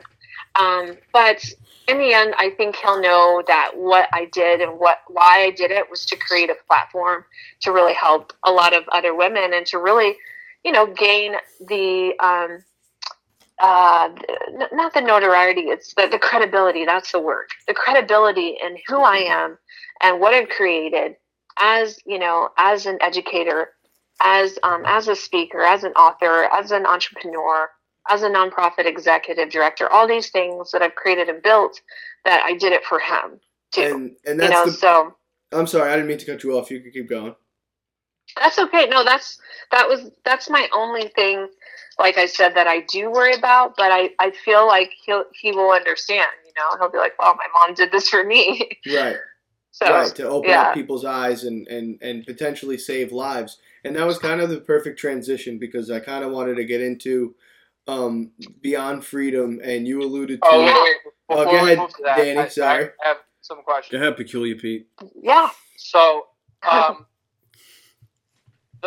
[0.59, 1.43] Um, but
[1.87, 5.51] in the end, I think he'll know that what I did and what why I
[5.51, 7.25] did it was to create a platform
[7.61, 10.15] to really help a lot of other women and to really
[10.65, 11.35] you know, gain
[11.67, 12.59] the um,
[13.59, 14.09] uh,
[14.49, 16.85] n- not the notoriety, it's the, the credibility.
[16.85, 17.47] That's the word.
[17.67, 19.57] The credibility in who I am
[20.03, 21.15] and what I've created
[21.59, 23.69] as you know, as an educator,
[24.21, 27.69] as um, as a speaker, as an author, as an entrepreneur,
[28.09, 29.89] as a nonprofit executive director.
[29.91, 31.81] All these things that I've created and built,
[32.25, 33.39] that I did it for him
[33.73, 33.81] too.
[33.83, 34.71] And and you that's know, the.
[34.71, 35.15] so
[35.53, 36.71] I'm sorry, I didn't mean to cut you off.
[36.71, 37.35] You could keep going.
[38.39, 38.87] That's okay.
[38.87, 39.39] No, that's
[39.71, 41.47] that was that's my only thing.
[41.99, 45.51] Like I said, that I do worry about, but I I feel like he'll he
[45.51, 46.27] will understand.
[46.45, 49.15] You know, he'll be like, "Well, my mom did this for me." Right.
[49.71, 50.61] so right to open yeah.
[50.63, 54.59] up people's eyes and, and, and potentially save lives and that was kind of the
[54.59, 57.33] perfect transition because i kind of wanted to get into
[57.87, 61.13] um, beyond freedom and you alluded to Oh, wait, wait.
[61.29, 62.89] Oh, go ahead, to that, Danny, I, sorry.
[63.03, 63.91] I have some questions.
[63.99, 64.87] Go ahead, Peculiar Pete.
[65.21, 65.49] yeah.
[65.77, 66.25] So,
[66.69, 67.05] um, the,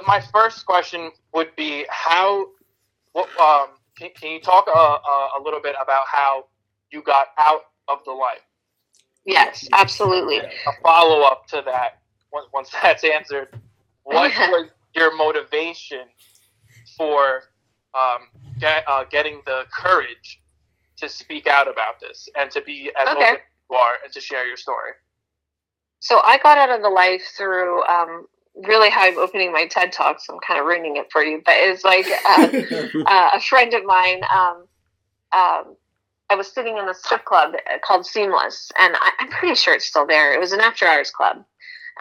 [0.03, 2.47] my first question would be how,
[3.13, 6.47] what, um, can, can you talk uh, uh, a little bit about how
[6.91, 8.41] you got out of the life?
[9.25, 10.39] Yes, absolutely.
[10.39, 12.01] A follow up to that,
[12.33, 13.49] once, once that's answered,
[14.05, 16.07] what was your motivation
[16.97, 17.43] for
[17.95, 18.29] um,
[18.59, 20.41] get, uh, getting the courage
[20.97, 23.25] to speak out about this and to be as Okay.
[23.25, 23.41] open as
[23.71, 24.93] you are and to share your story?
[26.01, 29.93] So I got out of the life through um, really how I'm opening my TED
[29.93, 30.21] talk.
[30.21, 33.75] So I'm kind of ruining it for you, but it's like uh, uh, a friend
[33.75, 34.23] of mine.
[34.25, 34.57] Um,
[35.33, 35.77] um,
[36.31, 39.85] I was sitting in a strip club called Seamless, and I, I'm pretty sure it's
[39.85, 40.33] still there.
[40.33, 41.45] It was an after hours club,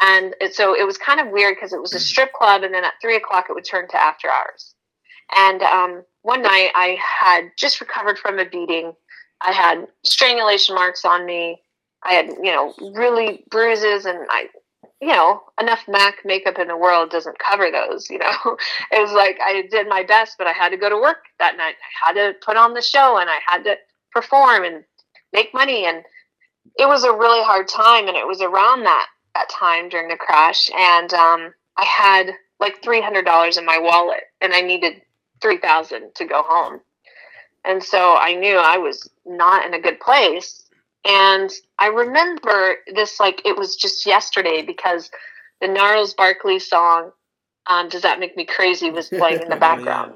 [0.01, 2.73] and it, so it was kind of weird because it was a strip club, and
[2.73, 4.75] then at three o'clock it would turn to after hours.
[5.35, 8.93] And um, one night I had just recovered from a beating.
[9.41, 11.61] I had strangulation marks on me.
[12.03, 14.47] I had, you know, really bruises, and I,
[15.03, 18.09] you know, enough MAC makeup in the world doesn't cover those.
[18.09, 18.31] You know,
[18.91, 21.57] it was like I did my best, but I had to go to work that
[21.57, 21.75] night.
[22.05, 23.75] I had to put on the show, and I had to
[24.11, 24.83] perform and
[25.33, 26.03] make money, and
[26.77, 28.07] it was a really hard time.
[28.07, 32.81] And it was around that that time during the crash, and um, I had like
[32.81, 35.01] three hundred dollars in my wallet, and I needed
[35.41, 36.79] three thousand to go home.
[37.65, 40.62] And so I knew I was not in a good place.
[41.05, 45.11] And I remember this like it was just yesterday because
[45.61, 47.11] the Gnarls Barkley song,
[47.67, 50.13] um, "Does That Make Me Crazy," was playing in the background.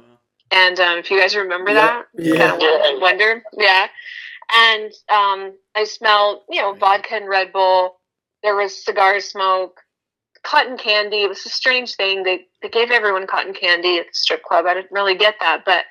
[0.51, 2.37] And um, if you guys remember that, Yeah.
[2.37, 2.51] kind
[2.95, 3.87] of wonder, yeah.
[4.55, 7.97] And um, I smelled, you know, vodka and Red Bull.
[8.43, 9.81] There was cigar smoke,
[10.47, 11.23] cotton candy.
[11.23, 12.23] It was a strange thing.
[12.23, 14.65] They they gave everyone cotton candy at the strip club.
[14.65, 15.85] I didn't really get that, but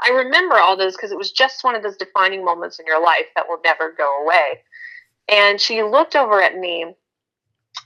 [0.00, 3.02] I remember all those because it was just one of those defining moments in your
[3.02, 4.62] life that will never go away.
[5.28, 6.94] And she looked over at me.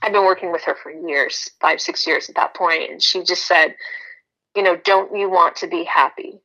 [0.01, 3.23] I've been working with her for years, five, six years at that point, and she
[3.23, 3.75] just said,
[4.55, 6.39] "You know, don't you want to be happy?"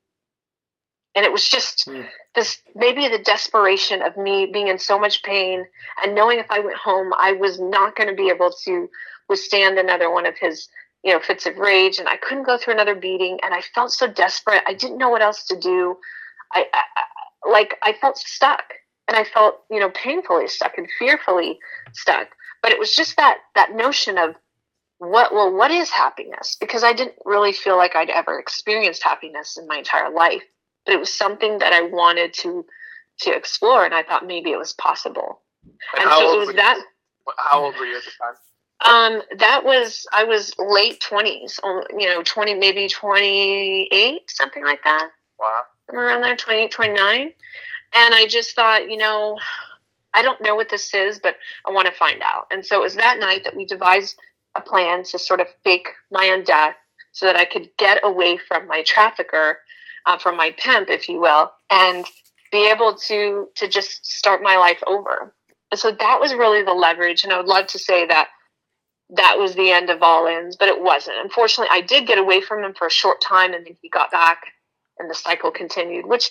[1.14, 2.02] And it was just hmm.
[2.34, 5.64] this maybe the desperation of me being in so much pain
[6.02, 8.88] and knowing if I went home, I was not going to be able to
[9.28, 10.68] withstand another one of his,
[11.02, 13.38] you know, fits of rage, and I couldn't go through another beating.
[13.44, 14.62] And I felt so desperate.
[14.66, 15.96] I didn't know what else to do.
[16.52, 18.64] I, I like I felt stuck,
[19.06, 21.58] and I felt you know painfully stuck and fearfully
[21.92, 22.28] stuck.
[22.62, 24.34] But it was just that that notion of
[24.98, 29.56] what well what is happiness because i didn't really feel like i'd ever experienced happiness
[29.56, 30.42] in my entire life
[30.84, 32.66] but it was something that i wanted to
[33.20, 35.40] to explore and i thought maybe it was possible
[35.94, 36.56] And and so it was were you?
[36.56, 36.78] that
[37.36, 38.34] How old were you at the time?
[38.84, 44.82] Um that was i was late 20s um, you know 20 maybe 28 something like
[44.84, 45.10] that.
[45.38, 45.62] Wow.
[45.86, 49.38] somewhere around there 28 29 and i just thought you know
[50.14, 52.46] i don't know what this is but i want to find out.
[52.50, 54.18] And so it was that night that we devised
[54.54, 56.74] a plan to sort of fake my own death
[57.12, 59.58] so that i could get away from my trafficker
[60.06, 62.06] uh, from my pimp if you will and
[62.50, 65.34] be able to to just start my life over.
[65.70, 67.24] And so that was really the leverage.
[67.24, 68.28] And i would love to say that
[69.10, 72.40] that was the end of all ends but it wasn't unfortunately i did get away
[72.40, 74.52] from him for a short time and then he got back
[74.98, 76.30] and the cycle continued, which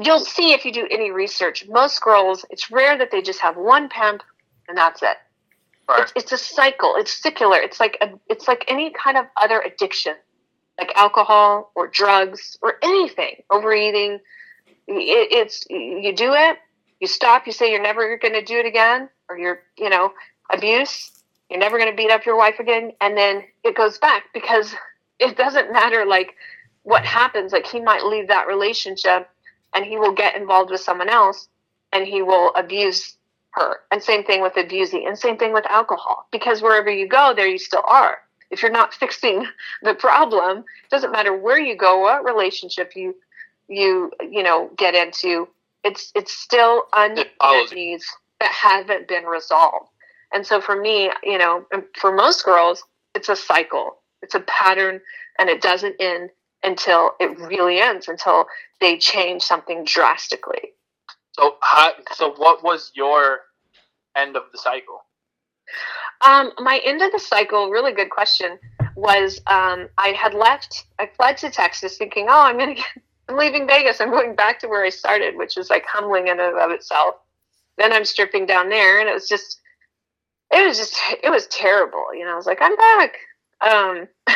[0.00, 1.66] you'll see if you do any research.
[1.68, 4.22] Most girls, it's rare that they just have one pimp
[4.68, 5.16] and that's it.
[5.88, 6.02] Right.
[6.02, 6.94] It's, it's a cycle.
[6.96, 7.60] It's secular.
[7.60, 10.14] It's like a, it's like any kind of other addiction,
[10.78, 14.20] like alcohol or drugs or anything, overeating.
[14.86, 16.58] It, it's you do it,
[17.00, 20.12] you stop, you say you're never going to do it again, or you're you know
[20.50, 21.10] abuse.
[21.52, 24.74] You're never going to beat up your wife again, and then it goes back because
[25.18, 26.34] it doesn't matter like
[26.82, 29.28] what happens like he might leave that relationship
[29.74, 31.48] and he will get involved with someone else
[31.92, 33.18] and he will abuse
[33.50, 33.80] her.
[33.90, 36.26] And same thing with abusing and same thing with alcohol.
[36.32, 38.16] Because wherever you go there you still are.
[38.50, 39.46] If you're not fixing
[39.82, 43.14] the problem it doesn't matter where you go what relationship you
[43.68, 45.48] you you know get into
[45.84, 47.28] it's it's still unmet
[47.74, 48.06] needs
[48.40, 49.91] that haven't been resolved
[50.32, 51.64] and so for me you know
[52.00, 52.82] for most girls
[53.14, 53.98] it's a cycle.
[54.22, 55.00] It's a pattern
[55.38, 56.30] and it doesn't end
[56.62, 58.46] until it really ends until
[58.80, 60.72] they change something drastically.
[61.32, 63.40] So, how, so what was your
[64.16, 65.04] end of the cycle?
[66.26, 68.58] um, my end of the cycle really good question
[68.94, 72.84] was um, i had left i fled to texas thinking oh i'm gonna get
[73.28, 74.00] i'm leaving vegas.
[74.00, 77.14] I'm going back to where i started which is like humbling in and of itself.
[77.78, 79.61] Then i'm stripping down there and it was just
[80.52, 83.16] it was just it was terrible you know i was like i'm back
[83.62, 84.08] um,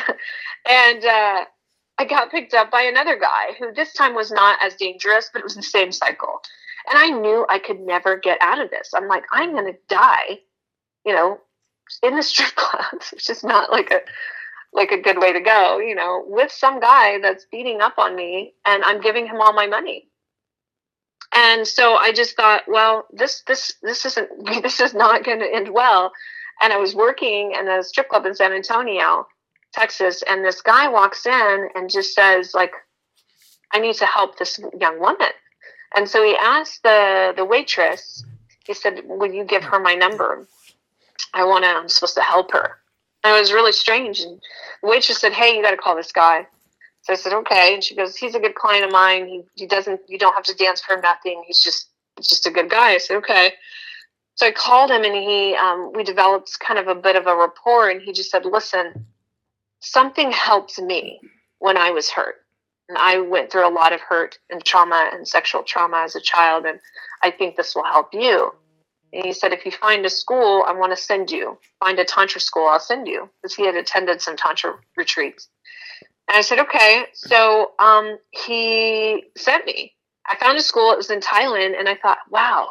[0.69, 1.45] and uh,
[1.99, 5.41] I got picked up by another guy who this time was not as dangerous, but
[5.41, 6.41] it was the same cycle.
[6.89, 8.91] And I knew I could never get out of this.
[8.95, 10.41] I'm like, I'm to die,
[11.05, 11.41] you know,
[12.03, 14.01] in the strip clubs, which is not like a
[14.73, 18.15] like a good way to go, you know, with some guy that's beating up on
[18.15, 20.09] me and I'm giving him all my money.
[21.37, 24.29] And so I just thought, well, this this this isn't
[24.63, 26.13] this is not going to end well.
[26.63, 29.27] And I was working in a strip club in San Antonio,
[29.75, 32.73] Texas, and this guy walks in and just says, like,
[33.75, 35.29] I need to help this young woman.
[35.95, 38.25] And so he asked the the waitress,
[38.65, 40.47] he said, Will you give her my number?
[41.35, 42.79] I wanna I'm supposed to help her.
[43.23, 44.21] And it was really strange.
[44.21, 44.41] And
[44.83, 46.47] the waitress said, Hey, you gotta call this guy.
[47.07, 47.75] So I said, Okay.
[47.75, 49.29] And she goes, He's a good client of mine.
[49.29, 51.45] He he doesn't you don't have to dance for nothing.
[51.47, 51.89] He's just
[52.21, 52.95] just a good guy.
[52.95, 53.53] I said, Okay.
[54.35, 57.37] So I called him and he um, we developed kind of a bit of a
[57.37, 59.07] rapport and he just said, Listen,
[59.81, 61.21] something helped me
[61.61, 62.35] when I was hurt.
[62.89, 66.21] And I went through a lot of hurt and trauma and sexual trauma as a
[66.21, 66.79] child, and
[67.23, 68.53] I think this will help you.
[69.13, 71.59] And he said, if you find a school, I want to send you.
[71.81, 73.29] Find a Tantra school, I'll send you.
[73.43, 75.49] Because he had attended some Tantra retreats.
[76.29, 77.05] And I said, okay.
[77.15, 79.95] So um, he sent me.
[80.29, 82.71] I found a school, it was in Thailand, and I thought, wow,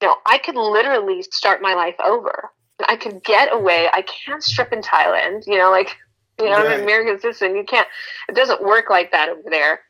[0.00, 2.50] you know, I could literally start my life over.
[2.88, 3.88] I could get away.
[3.92, 5.96] I can't strip in Thailand, you know, like
[6.38, 7.56] you know, I'm an American citizen.
[7.56, 7.88] You can't.
[8.28, 9.80] It doesn't work like that over there.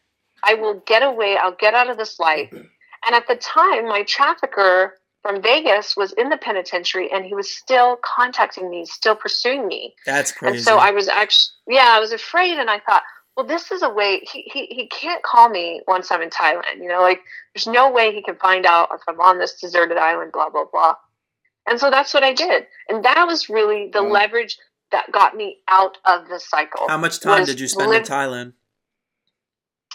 [0.43, 1.37] I will get away.
[1.37, 2.49] I'll get out of this life.
[2.53, 4.95] And at the time, my trafficker
[5.29, 9.95] from Vegas was in the penitentiary and he was still contacting me, still pursuing me.
[10.07, 10.57] That's crazy.
[10.57, 13.03] And so I was actually, yeah, I was afraid, and I thought,
[13.37, 16.79] well, this is a way he, he he can't call me once I'm in Thailand.
[16.79, 17.21] You know, like
[17.55, 20.33] there's no way he can find out if I'm on this deserted island.
[20.33, 20.95] Blah blah blah.
[21.69, 24.57] And so that's what I did, and that was really the leverage
[24.93, 26.89] that got me out of the cycle.
[26.89, 28.53] How much time did you spend live- in Thailand?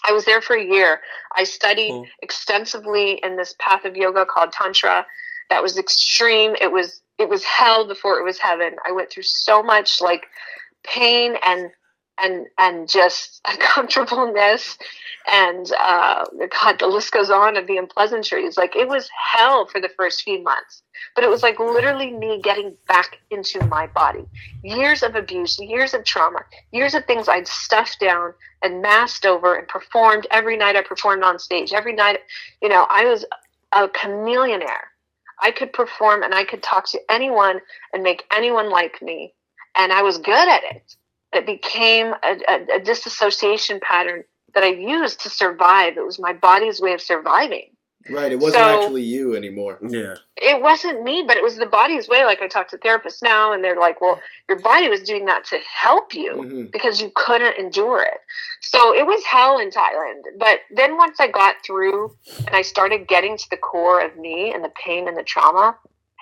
[0.08, 1.02] I was there for a year.
[1.36, 2.08] I studied Cool.
[2.22, 5.06] extensively in this path of yoga called tantra.
[5.50, 6.56] That was extreme.
[6.60, 8.76] It was it was hell before it was heaven.
[8.88, 10.26] I went through so much like
[10.84, 11.72] pain and
[12.20, 14.78] and and just uncomfortableness
[15.32, 16.26] and uh
[16.62, 18.58] god the list goes on of the unpleasantries.
[18.58, 20.84] Like it was hell for the first few months
[21.16, 24.26] but it was like literally me getting back into my body.
[24.64, 26.42] Years of abuse years of trauma
[26.72, 31.24] years of things i'd stuffed down and masked over and performed every night i performed
[31.24, 31.74] on stage.
[31.74, 32.20] Every night
[32.62, 33.26] you know i was
[33.72, 34.86] a chameleonaire.
[35.42, 37.60] I could perform and i could talk to anyone
[37.94, 39.34] and make anyone like me
[39.76, 40.96] and i was good at it
[41.34, 44.24] it became a, a, a disassociation pattern
[44.54, 45.98] that I used to survive.
[45.98, 47.70] It was my body's way of surviving.
[48.10, 48.34] Right.
[48.34, 49.80] It wasn't So- actually you anymore.
[49.82, 50.16] Yeah.
[50.36, 52.26] It wasn't me, but it was the body's way.
[52.26, 54.20] Like I talk to therapists now, and they're like, "Well,
[54.50, 56.72] your body was doing that to help you Mhm.
[56.72, 58.20] because you couldn't endure it."
[58.60, 60.22] So it was hell in Thailand.
[60.38, 62.14] But then once I got through
[62.46, 65.78] and I started getting to the core of me and the pain and the trauma,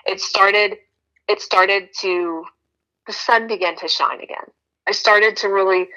[0.06, 0.78] it started.
[1.26, 2.44] It started to.
[3.08, 4.46] The sun began to shine again.
[4.88, 5.88] I started to really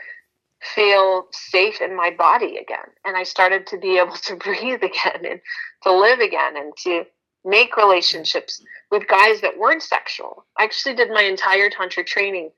[0.75, 2.87] feel safe in my body again.
[3.05, 5.41] And I started to be able to breathe again and
[5.83, 7.03] to live again and to
[7.45, 8.61] make relationships
[8.91, 10.45] with guys that weren't sexual.
[10.57, 12.51] I actually did my entire Tantra training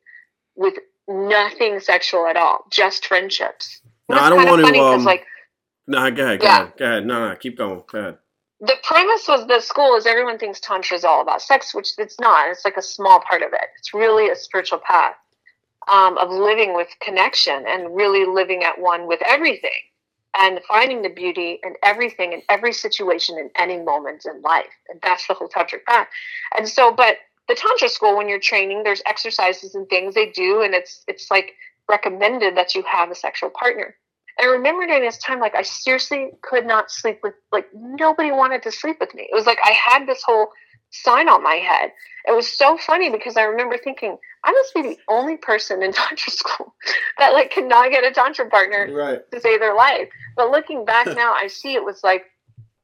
[0.55, 0.75] with
[1.07, 3.81] nothing sexual at all, just friendships.
[4.09, 5.25] No, I don't want to, funny um, like,
[5.87, 6.39] No, go ahead.
[6.39, 6.61] Go Yeah.
[6.63, 6.77] ahead.
[6.77, 7.05] Go ahead.
[7.05, 7.83] No, no, keep going.
[7.91, 8.17] Go ahead.
[8.61, 12.19] the premise was the school is everyone thinks tantra is all about sex which it's
[12.19, 15.13] not it's like a small part of it it's really a spiritual path
[15.91, 19.71] um, of living with connection and really living at one with everything
[20.37, 24.65] and finding the beauty in everything in every situation in any moment in life.
[24.89, 26.07] And that's the whole tantric path.
[26.57, 27.17] And so but
[27.47, 31.31] the tantra school when you're training there's exercises and things they do and it's it's
[31.31, 31.53] like
[31.89, 33.95] recommended that you have a sexual partner.
[34.37, 38.31] And I remember during this time, like I seriously could not sleep with, like nobody
[38.31, 39.27] wanted to sleep with me.
[39.31, 40.49] It was like I had this whole
[41.03, 41.91] sign on my head.
[42.27, 45.93] It was so funny because I remember thinking, I must be the only person in
[45.93, 46.73] tantra school
[47.17, 49.19] that like cannot get a tantra partner Right.
[49.31, 50.09] to save their life.
[50.35, 52.25] But looking back now, I see it was like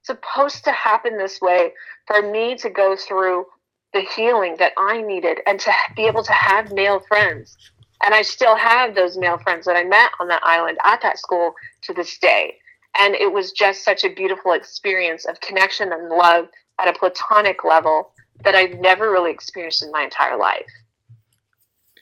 [0.04, 1.72] supposed to happen this way
[2.08, 3.46] for me to go through
[3.94, 7.56] the healing that I needed and to be able to have male friends.
[8.04, 11.18] And I still have those male friends that I met on that island at that
[11.20, 11.54] school
[11.84, 12.56] to this day.
[13.00, 16.48] And it was just such a beautiful experience of connection and love
[16.80, 18.12] at a platonic level
[18.44, 20.70] that I've never really experienced in my entire life.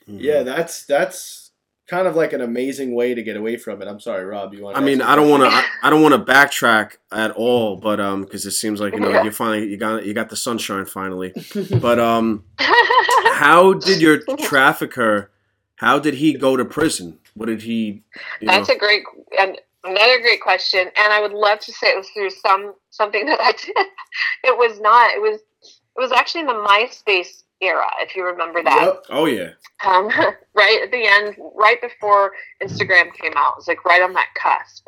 [0.08, 1.52] Yeah, that's that's
[1.88, 3.88] kind of like an amazing way to get away from it.
[3.88, 4.54] I'm sorry, Rob.
[4.54, 4.78] You want?
[4.78, 5.50] I mean, I don't want to.
[5.50, 9.00] I, I don't want to backtrack at all, but um, because it seems like you
[9.00, 11.34] know you finally you got you got the sunshine finally.
[11.82, 15.32] But um, how did your trafficker?
[15.76, 17.20] How did he go to prison?
[17.34, 18.04] What did he?
[18.40, 19.04] You know, That's a great
[19.38, 23.26] and another great question, and I would love to say it was through some something
[23.28, 23.88] that I did.
[24.44, 25.12] It was not.
[25.12, 28.82] It was it was actually in the MySpace era, if you remember that.
[28.82, 29.04] Yep.
[29.10, 29.50] oh yeah.
[29.86, 30.08] Um,
[30.56, 32.32] right at the end, right before
[32.64, 34.88] Instagram came out, it was like right on that cusp.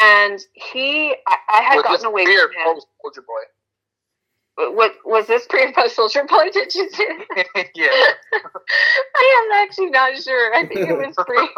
[0.00, 2.74] And he, I, I had With this gotten away beard, from him.
[2.74, 4.74] post Soulja Boy.
[4.74, 6.48] What was this pre and post Soulja Boy?
[6.52, 7.04] Did you say?
[7.74, 7.88] yeah.
[9.14, 10.54] I am actually not sure.
[10.54, 11.48] I think it was pre,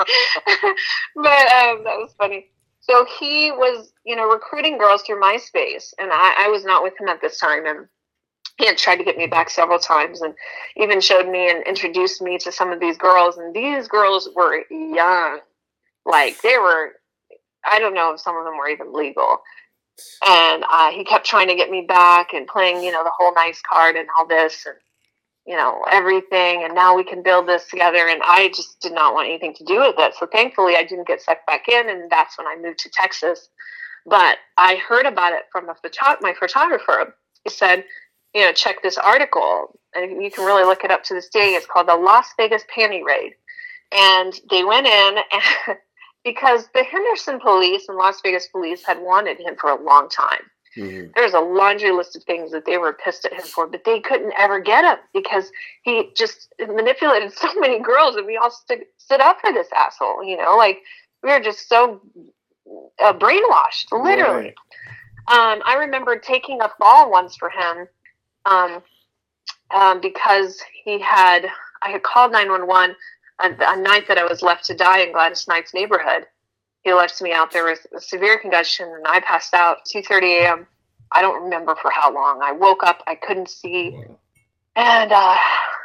[1.16, 2.51] but um, that was funny.
[2.89, 6.99] So he was, you know, recruiting girls through MySpace, and I, I was not with
[6.99, 7.86] him at this time, and
[8.59, 10.34] he had tried to get me back several times, and
[10.76, 14.64] even showed me and introduced me to some of these girls, and these girls were
[14.70, 15.41] young,
[16.07, 16.93] like they were.
[17.70, 19.43] I don't know if some of them were even legal.
[20.26, 23.34] And uh, he kept trying to get me back and playing, you know, the whole
[23.34, 24.76] nice card and all this and,
[25.49, 26.62] you know, everything.
[26.62, 28.07] And now we can build this together.
[28.07, 30.12] And I just did not want anything to do with it.
[30.18, 31.88] So thankfully, I didn't get sucked back in.
[31.88, 33.49] And that's when I moved to Texas.
[34.05, 37.16] But I heard about it from a photo- my photographer.
[37.44, 37.84] He said,
[38.34, 39.78] you know, check this article.
[39.94, 41.55] And you can really look it up to this day.
[41.55, 43.32] It's called the Las Vegas Panty Raid.
[43.90, 45.78] And they went in and
[46.24, 50.42] because the Henderson police and Las Vegas police had wanted him for a long time.
[50.79, 51.12] Mhm.
[51.14, 54.01] There's a laundry list of things that they were pissed at him for, but they
[54.01, 55.51] couldn't ever get him because
[55.83, 60.22] he just manipulated so many girls, and we all stood, stood up for this asshole.
[60.22, 60.79] You know, like
[61.22, 62.01] we were just so
[63.03, 64.55] uh, brainwashed, literally.
[64.55, 64.55] Right.
[65.29, 67.89] Um, I remember taking a fall once for him
[68.47, 68.83] um,
[69.74, 71.47] um, because he had
[71.83, 72.97] I had called nine one one
[73.41, 76.26] a night that I was left to die in Gladys Knight's neighborhood.
[76.85, 80.35] He left me out there with a severe concussion, and I passed out two thirty
[80.39, 80.66] a.m.
[81.12, 82.41] I don't remember for how long.
[82.43, 83.99] I woke up, I couldn't see,
[84.76, 85.37] and uh,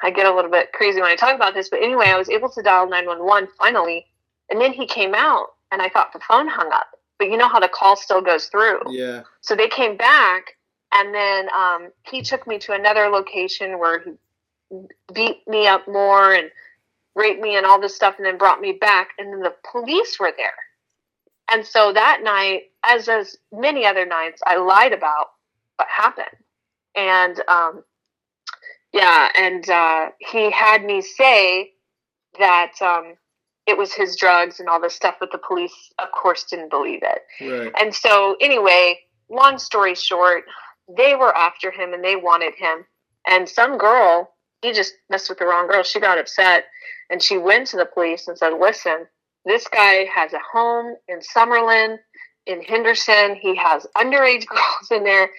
[0.03, 1.69] I get a little bit crazy when I talk about this.
[1.69, 4.05] But anyway, I was able to dial nine one one finally,
[4.49, 6.87] and then he came out, and I thought the phone hung up.
[7.19, 8.81] But you know how the call still goes through.
[8.89, 9.23] Yeah.
[9.41, 10.57] So they came back,
[10.93, 14.11] and then um, he took me to another location where he
[15.13, 16.51] beat me up more and
[17.15, 19.09] raped me and all this stuff, and then brought me back.
[19.17, 20.53] And then the police were there.
[21.51, 25.27] And so that night, as as many other nights, I lied about
[25.77, 26.27] what happened.
[26.95, 27.83] And um,
[28.93, 31.71] yeah, and uh, he had me say
[32.39, 33.15] that um,
[33.65, 37.01] it was his drugs and all this stuff, but the police, of course, didn't believe
[37.01, 37.21] it.
[37.41, 37.71] Right.
[37.79, 40.43] And so, anyway, long story short,
[40.97, 42.85] they were after him and they wanted him.
[43.25, 45.83] And some girl, he just messed with the wrong girl.
[45.83, 46.65] She got upset
[47.09, 49.07] and she went to the police and said, Listen,
[49.45, 51.97] this guy has a home in Summerlin,
[52.45, 53.35] in Henderson.
[53.35, 55.29] He has underage girls in there.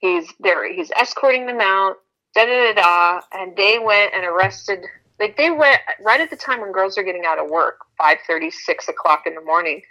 [0.00, 0.70] He's there.
[0.72, 1.96] He's escorting them out.
[2.34, 3.20] Da da da da.
[3.32, 4.80] And they went and arrested.
[5.20, 8.18] Like they went right at the time when girls are getting out of work, five
[8.26, 9.82] thirty, six o'clock in the morning,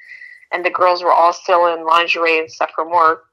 [0.52, 3.24] and the girls were all still in lingerie and stuff from work.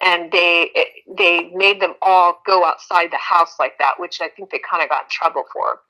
[0.00, 0.70] And they
[1.16, 4.82] they made them all go outside the house like that, which I think they kind
[4.82, 5.80] of got in trouble for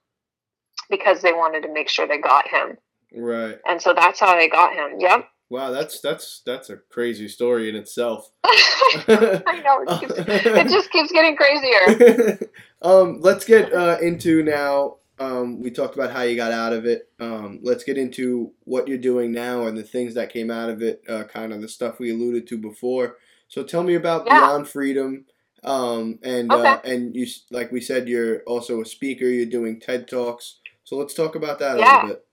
[0.88, 2.78] because they wanted to make sure they got him.
[3.14, 3.58] Right.
[3.66, 4.98] And so that's how they got him.
[4.98, 5.28] Yep.
[5.50, 8.30] Wow, that's that's that's a crazy story in itself.
[8.44, 9.82] I know.
[9.82, 12.38] It, keeps, it just keeps getting crazier.
[12.82, 14.96] um, let's get uh, into now.
[15.18, 17.08] Um, we talked about how you got out of it.
[17.18, 20.82] Um, let's get into what you're doing now and the things that came out of
[20.82, 21.02] it.
[21.08, 23.16] Uh, kind of the stuff we alluded to before.
[23.48, 24.40] So tell me about Yeah.
[24.40, 25.24] Beyond Freedom.
[25.64, 29.24] Um, and uh, and you like we said, you're also a speaker.
[29.24, 30.60] You're doing TED talks.
[30.84, 32.24] So let's talk about that a little bit.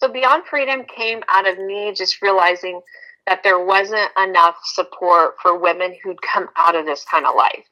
[0.00, 2.80] So Beyond Freedom came out of me just realizing
[3.26, 7.66] that there wasn't enough support for women who'd come out of this kind of life.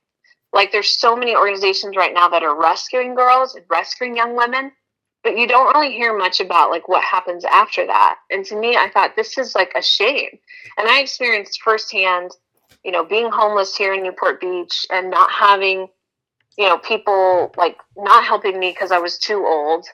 [0.53, 4.73] Like there's so many organizations right now that are rescuing girls and rescuing young women,
[5.25, 8.17] but you don't really hear much about like what happens after that.
[8.31, 10.39] And to me, I thought this is like a shame.
[10.77, 12.31] And I experienced firsthand,
[12.85, 15.89] you know, being homeless here in Newport Beach and not having,
[16.59, 19.87] you know, people like not helping me because I was too old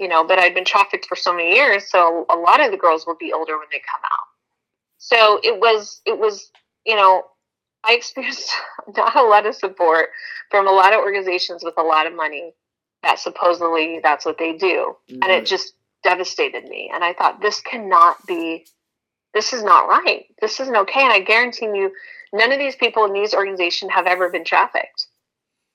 [0.00, 2.78] you know, but I'd been trafficked for so many years, so a lot of the
[2.78, 4.26] girls will be older when they come out.
[4.96, 6.50] So it was, it was,
[6.86, 7.24] you know,
[7.84, 8.50] I experienced
[8.96, 10.08] not a lot of support
[10.50, 12.54] from a lot of organizations with a lot of money
[13.02, 14.96] that supposedly that's what they do.
[15.10, 15.44] And it mm-hmm.
[15.44, 16.90] just devastated me.
[16.92, 18.66] And I thought, this cannot be,
[19.34, 20.24] this is not right.
[20.40, 21.02] This isn't okay.
[21.02, 21.92] And I guarantee you,
[22.32, 25.06] none of these people in these organizations have ever been trafficked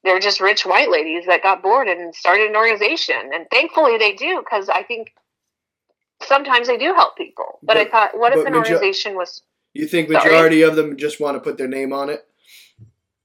[0.06, 3.32] they're just rich white ladies that got bored and started an organization.
[3.34, 5.14] And thankfully they do, because I think
[6.24, 7.60] sometimes they do help people.
[7.64, 9.42] But, I thought, what if an organization was,
[9.74, 10.24] You think Sorry.
[10.24, 12.26] majority of them just want to put their name on it?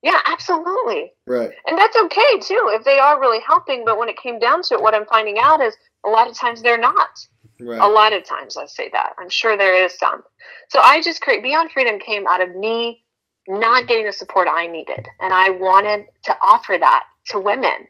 [0.03, 1.13] yeah, absolutely.
[1.27, 1.51] Right.
[1.67, 3.85] And that's okay too, if they are really helping.
[3.85, 5.77] But when it came down to it, what I'm finding out is
[6.07, 7.27] a lot of times they're not.
[7.61, 7.79] Right.
[7.79, 9.13] A lot of times I say that.
[9.19, 10.23] I'm sure there is some.
[10.71, 13.05] So I just create Beyond Freedom came out of me
[13.49, 15.07] not getting the support I needed.
[15.21, 17.87] And I wanted to offer that to women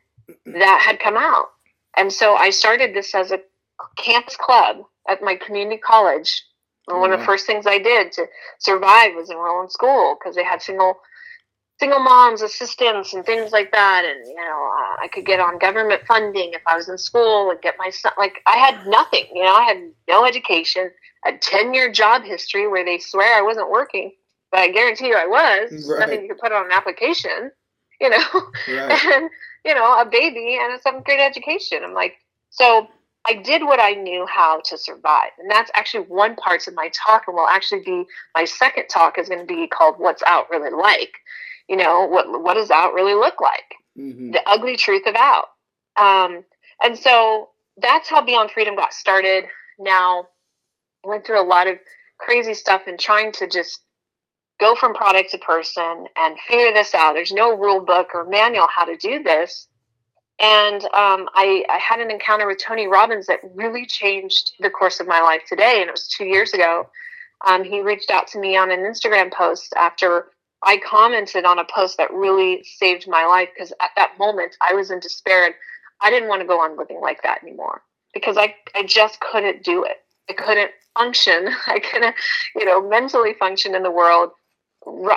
[0.46, 1.46] that had come out.
[1.96, 3.40] And so I started this as a
[3.96, 4.78] campus club
[5.08, 6.42] at my community college.
[6.88, 8.26] And one of the first things I did to
[8.58, 10.96] survive was enroll in school because they had single
[11.80, 15.58] single moms assistants and things like that and you know uh, i could get on
[15.58, 19.24] government funding if i was in school and get my son like i had nothing
[19.34, 20.90] you know i had no education
[21.26, 24.12] a 10 year job history where they swear i wasn't working
[24.50, 25.88] but i guarantee you i was.
[25.88, 26.00] Right.
[26.00, 27.50] nothing you could put on an application
[28.00, 28.24] you know?
[28.68, 29.04] Right.
[29.04, 29.30] and
[29.64, 31.82] you know a baby and a seventh grade education.
[31.84, 32.14] I'm like
[32.50, 32.88] so
[33.26, 35.30] i did what i knew how to survive.
[35.38, 39.18] And that's actually one part of my talk and will actually be my second talk
[39.18, 41.12] is going to be called what's out really like?
[41.68, 43.74] You know what what does out really look like?
[43.96, 45.46] Hmm the ugly truth of out.
[46.00, 46.44] Um,
[46.82, 49.44] and so that's how beyond freedom got started.
[49.78, 50.28] Now
[51.04, 51.76] went through a lot of
[52.18, 53.80] crazy stuff and trying to just
[54.60, 58.68] go from product to person and figure this out there's no rule book or manual
[58.68, 59.66] how to do this
[60.42, 65.00] and um, I, I had an encounter with tony robbins that really changed the course
[65.00, 66.88] of my life today and it was two years ago
[67.46, 70.26] um, he reached out to me on an instagram post after
[70.62, 74.74] I commented on a post that really saved my life because at that moment I
[74.74, 75.54] was in despair and
[76.00, 77.82] I didn't want to go on living like that anymore
[78.12, 79.98] because I, I just couldn't do it.
[80.28, 81.48] I couldn't function.
[81.66, 82.14] I couldn't,
[82.56, 84.30] you know, mentally function in the world,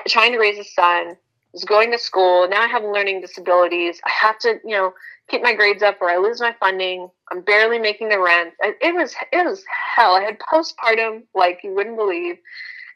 [0.08, 1.18] trying to raise a son,
[1.54, 2.48] was going to school.
[2.50, 4.02] Now I have learning disabilities.
[4.06, 4.94] I have to, you know,
[5.30, 7.10] keep my grades up or I lose my funding.
[7.32, 8.54] I'm barely making the rent.
[8.62, 9.64] It it was it was
[9.96, 10.16] hell.
[10.16, 12.36] I had postpartum like you wouldn't believe,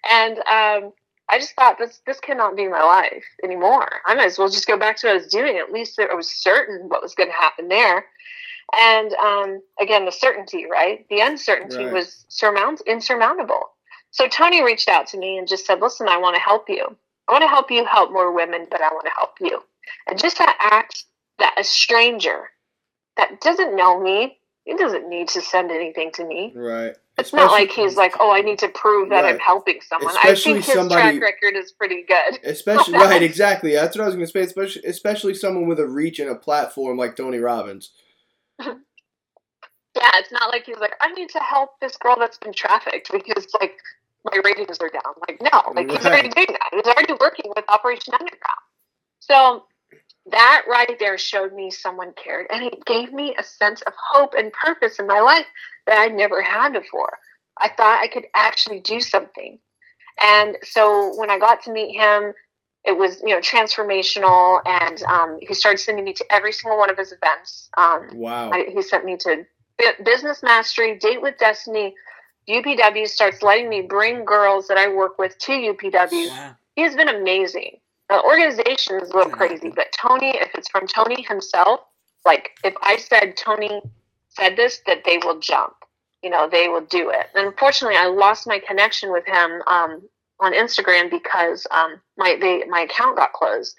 [0.09, 0.91] and um,
[1.29, 3.87] I just thought this this cannot be my life anymore.
[4.05, 5.57] I might as well just go back to what I was doing.
[5.57, 8.05] At least I was certain what was going to happen there.
[8.77, 11.05] And um, again, the certainty, right?
[11.09, 11.93] The uncertainty Right.
[11.93, 13.61] was surmount insurmountable.
[14.11, 16.95] So Tony reached out to me and just said, "Listen, I want to help you.
[17.27, 19.63] I want to help you help more women, but I want to help you."
[20.07, 21.05] And just that act
[21.39, 22.49] that a stranger
[23.17, 26.53] that doesn't know me, he doesn't need to send anything to me.
[26.55, 26.95] Right.
[27.17, 30.15] It's not like he's like, oh, I need to prove that I'm helping someone.
[30.17, 32.39] Especially I think his somebody- track record is pretty good.
[32.43, 33.73] Especially right, exactly.
[33.73, 34.41] That's what I was going to say.
[34.41, 37.91] Especially, especially someone with a reach and a platform like Tony Robbins.
[39.97, 43.11] Yeah, it's not like he's like, I need to help this girl that's been trafficked
[43.11, 43.77] because like
[44.23, 45.13] my ratings are down.
[45.27, 46.69] Like no, like he's already doing that.
[46.71, 48.61] He's already working with Operation Underground.
[49.19, 49.63] So
[50.31, 54.33] that right there showed me someone cared and it gave me a sense of hope
[54.37, 55.45] and purpose in my life
[55.87, 57.17] that I never had before.
[57.59, 59.57] I thought I could actually do something.
[60.21, 62.33] And so when I got to meet him,
[62.83, 66.89] it was, you know, transformational and um, he started sending me to every single one
[66.89, 67.69] of his events.
[67.77, 68.51] Um, Wow.
[68.51, 69.45] I, he sent me to
[70.03, 71.95] Business Mastery, Date with Destiny.
[72.49, 76.29] UPW starts letting me bring girls that I work with to UPW.
[76.29, 76.55] Wow.
[76.75, 77.77] He has been amazing.
[78.09, 81.81] The organization is a little crazy, but Tony, if it's from Tony himself,
[82.25, 83.81] like if I said Tony
[84.29, 85.73] said this, that they will jump.
[86.23, 87.27] You know, they will do it.
[87.35, 90.01] And unfortunately, I lost my connection with him um,
[90.39, 93.75] on Instagram because um, my they, my account got closed.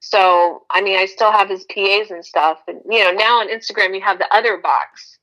[0.00, 3.48] So, I mean, I still have his PAs and stuff, and you know, now on
[3.48, 5.18] Instagram you have the other box.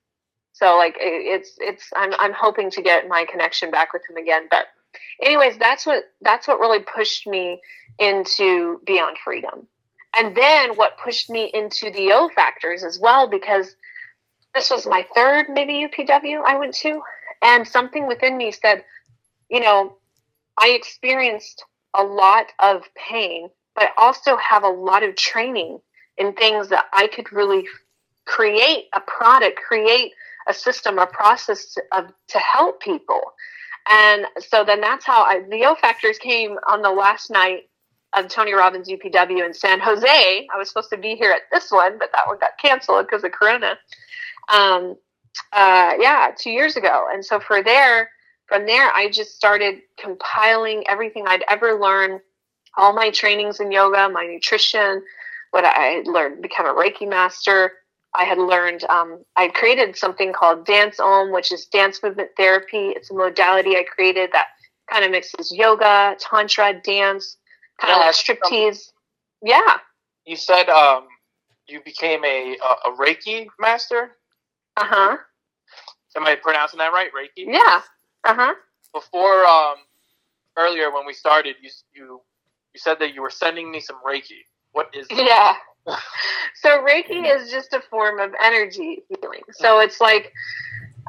[0.60, 4.46] So, like, it's it's I'm I'm hoping to get my connection back with him again.
[4.50, 4.66] But,
[5.22, 7.62] anyways, that's what that's what really pushed me
[7.98, 9.66] into Beyond Freedom,
[10.16, 13.74] and then what pushed me into the O factors as well because
[14.54, 17.00] this was my third maybe UPW I went to,
[17.40, 18.84] and something within me said,
[19.48, 19.96] you know,
[20.58, 25.78] I experienced a lot of pain, but I also have a lot of training
[26.18, 27.66] in things that I could really
[28.26, 30.12] create a product, create
[30.48, 31.82] a system, a process to,
[32.28, 33.20] to help people.
[33.90, 37.64] And so then that's how I, the O factors came on the last night
[38.16, 40.48] of Tony Robbins UPW in San Jose.
[40.52, 43.24] I was supposed to be here at this one, but that one got canceled because
[43.24, 43.78] of Corona.
[44.52, 44.96] Um,
[45.52, 47.06] uh, yeah, two years ago.
[47.12, 48.10] And so for there,
[48.46, 52.20] from there, I just started compiling everything I'd ever learned,
[52.76, 55.02] all my trainings in yoga, my nutrition,
[55.52, 57.72] what I learned, become a Reiki master.
[58.14, 62.88] I had learned, um, I created something called Dance Om, which is dance movement therapy.
[62.90, 64.46] It's a modality I created that
[64.90, 67.36] kind of mixes yoga, tantra, dance,
[67.80, 68.90] kind of Yeah, like striptease.
[69.42, 69.78] Yeah.
[70.26, 71.06] You said um,
[71.68, 74.12] you became a, a, a Reiki master.
[74.76, 75.16] Uh huh.
[76.16, 77.10] Am I pronouncing that right?
[77.12, 77.44] Reiki.
[77.46, 77.82] Yeah.
[78.24, 78.54] Uh huh.
[78.92, 79.76] Before um,
[80.58, 82.20] earlier when we started, you you
[82.74, 84.40] you said that you were sending me some Reiki.
[84.72, 85.16] What is that?
[85.18, 85.54] Yeah.
[86.56, 89.42] So Reiki is just a form of energy healing.
[89.52, 90.32] So it's like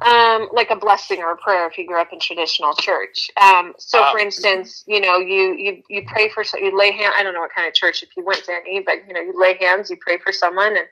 [0.05, 3.29] um, like a blessing or a prayer if you grew up in traditional church.
[3.41, 4.23] Um, so for Ah.
[4.23, 7.41] instance, you know, you, you, you pray for, so- you lay hand, I don't know
[7.41, 9.89] what kind of church if you went to any, but you know, you lay hands,
[9.89, 10.87] you pray for someone and,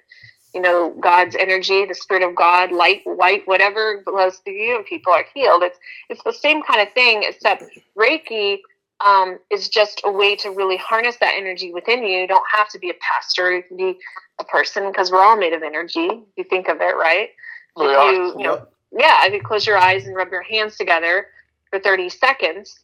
[0.54, 4.86] you know, God's energy, the spirit of God, light, white, whatever blows through you and
[4.86, 5.64] people are healed.
[5.64, 7.64] It's, it's the same kind of thing, except
[7.98, 8.60] Reiki
[9.06, 12.20] um, is just a way to really harness that energy within you.
[12.20, 13.56] You don't have to be a pastor.
[13.56, 13.97] You can be
[14.39, 16.10] a person because we're all made of energy.
[16.36, 17.30] You think of it, right?
[17.78, 18.14] We if are.
[18.14, 21.28] you, you know, yeah, if you close your eyes and rub your hands together
[21.70, 22.80] for 30 seconds,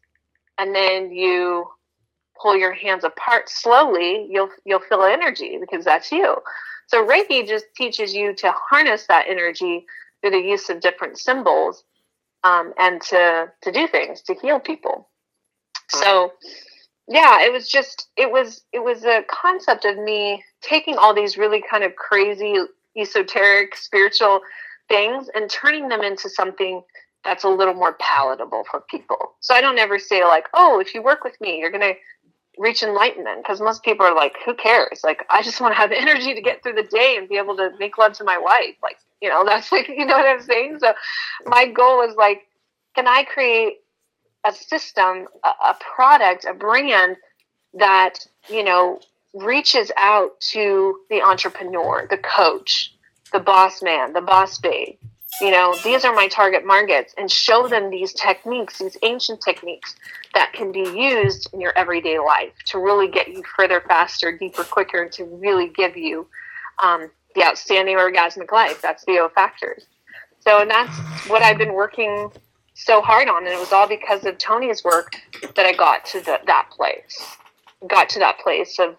[0.57, 1.67] and then you
[2.41, 6.37] pull your hands apart slowly, you'll you'll feel energy because that's you.
[6.87, 9.85] So Reiki just teaches you to harness that energy
[10.21, 11.83] through the use of different symbols
[12.43, 15.09] um, and to to do things to heal people.
[15.93, 16.03] Mm-hmm.
[16.03, 16.33] So
[17.07, 21.37] yeah, it was just it was it was a concept of me taking all these
[21.37, 22.55] really kind of crazy
[22.97, 24.41] esoteric spiritual
[24.89, 26.81] things and turning them into something
[27.23, 29.33] that's a little more palatable for people.
[29.39, 31.95] So I don't ever say like, "Oh, if you work with me, you're going to
[32.57, 35.91] reach enlightenment," because most people are like, "Who cares?" Like, I just want to have
[35.95, 38.75] energy to get through the day and be able to make love to my wife.
[38.81, 40.79] Like, you know, that's like, you know what I'm saying?
[40.79, 40.93] So
[41.45, 42.43] my goal is like,
[42.95, 43.77] can I create
[44.47, 47.17] a system, a, a product, a brand
[47.73, 48.99] that, you know,
[49.33, 52.93] reaches out to the entrepreneur, the coach,
[53.33, 54.95] the boss man, the boss babe,
[55.41, 59.95] You know, these are my target markets and show them these techniques, these ancient techniques
[60.33, 64.63] that can be used in your everyday life to really get you further, faster, deeper,
[64.63, 66.27] quicker, and to really give you
[66.81, 68.81] um, the outstanding orgasmic life.
[68.81, 69.85] That's the O factors.
[70.39, 72.31] So, and that's what I've been working
[72.75, 73.45] so hard on.
[73.45, 75.15] And it was all because of Tony's work
[75.55, 77.37] that I got to the, that place,
[77.87, 78.95] got to that place of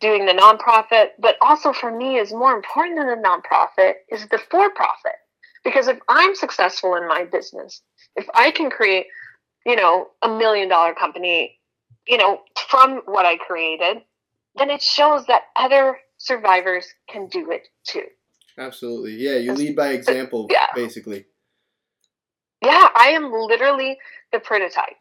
[0.00, 1.08] doing the nonprofit.
[1.18, 5.16] But also for me, is more important than the nonprofit is the for profit.
[5.64, 7.82] Because if I'm successful in my business,
[8.14, 9.06] if I can create,
[9.64, 11.58] you know, a million dollar company,
[12.06, 14.02] you know, from what I created,
[14.54, 18.04] then it shows that other survivors can do it too.
[18.58, 19.14] Absolutely.
[19.16, 20.66] Yeah, you lead by example, Yeah.
[20.74, 21.26] basically.
[22.66, 23.96] Yeah, I am literally
[24.32, 24.96] the prototype.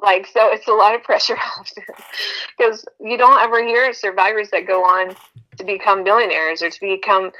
[0.00, 1.36] Like, so it's a lot of pressure
[2.58, 5.16] because you don't ever hear survivors that go on
[5.56, 7.32] to become billionaires or to become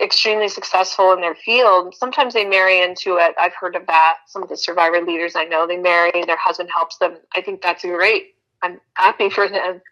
[0.00, 1.94] extremely successful in their field.
[1.94, 3.34] Sometimes they marry into it.
[3.38, 4.16] I've heard of that.
[4.26, 7.18] Some of the survivor leaders I know, they marry, their husband helps them.
[7.34, 8.34] I think that's great.
[8.62, 9.82] I'm happy for them.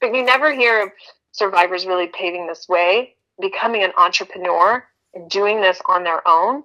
[0.00, 0.90] But you never hear of
[1.32, 4.84] survivors really paving this way, becoming an entrepreneur
[5.14, 6.62] and doing this on their own.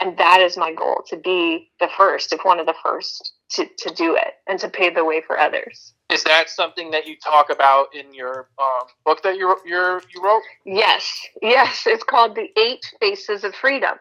[0.00, 3.66] And that is my goal to be the first, if one of the first, to,
[3.78, 5.92] to do it and to pave the way for others.
[6.10, 10.22] Is that something that you talk about in your um, book that you you you
[10.22, 10.42] wrote?
[10.64, 11.10] Yes,
[11.42, 11.84] yes.
[11.86, 13.96] It's called The Eight Faces of Freedom.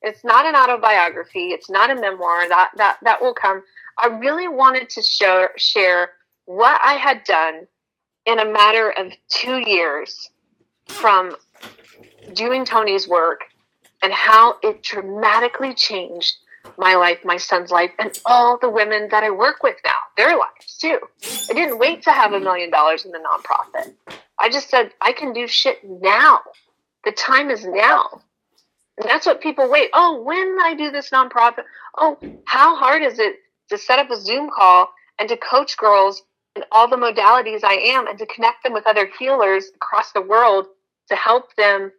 [0.00, 1.50] It's not an autobiography.
[1.50, 2.48] It's not a memoir.
[2.48, 3.62] That that that will come.
[3.98, 6.10] I really wanted to show, share
[6.46, 7.66] what I had done
[8.26, 10.30] in a matter of two years
[10.86, 11.36] from
[12.34, 13.42] doing Tony's work
[14.02, 16.36] and how it dramatically changed
[16.78, 20.36] my life, my son's life, and all the women that I work with now, their
[20.36, 20.98] lives too.
[21.50, 23.92] I didn't wait to have a million dollars in the nonprofit.
[24.38, 26.40] I just said, I can do shit now.
[27.04, 28.22] The time is now.
[28.98, 29.90] And that's what people wait.
[29.92, 31.64] Oh, when I do this nonprofit,
[31.96, 33.36] oh, how hard is it
[33.70, 34.88] to set up a Zoom call
[35.18, 36.22] and to coach girls
[36.56, 40.20] in all the modalities I am and to connect them with other healers across the
[40.20, 40.66] world
[41.08, 41.92] to help them,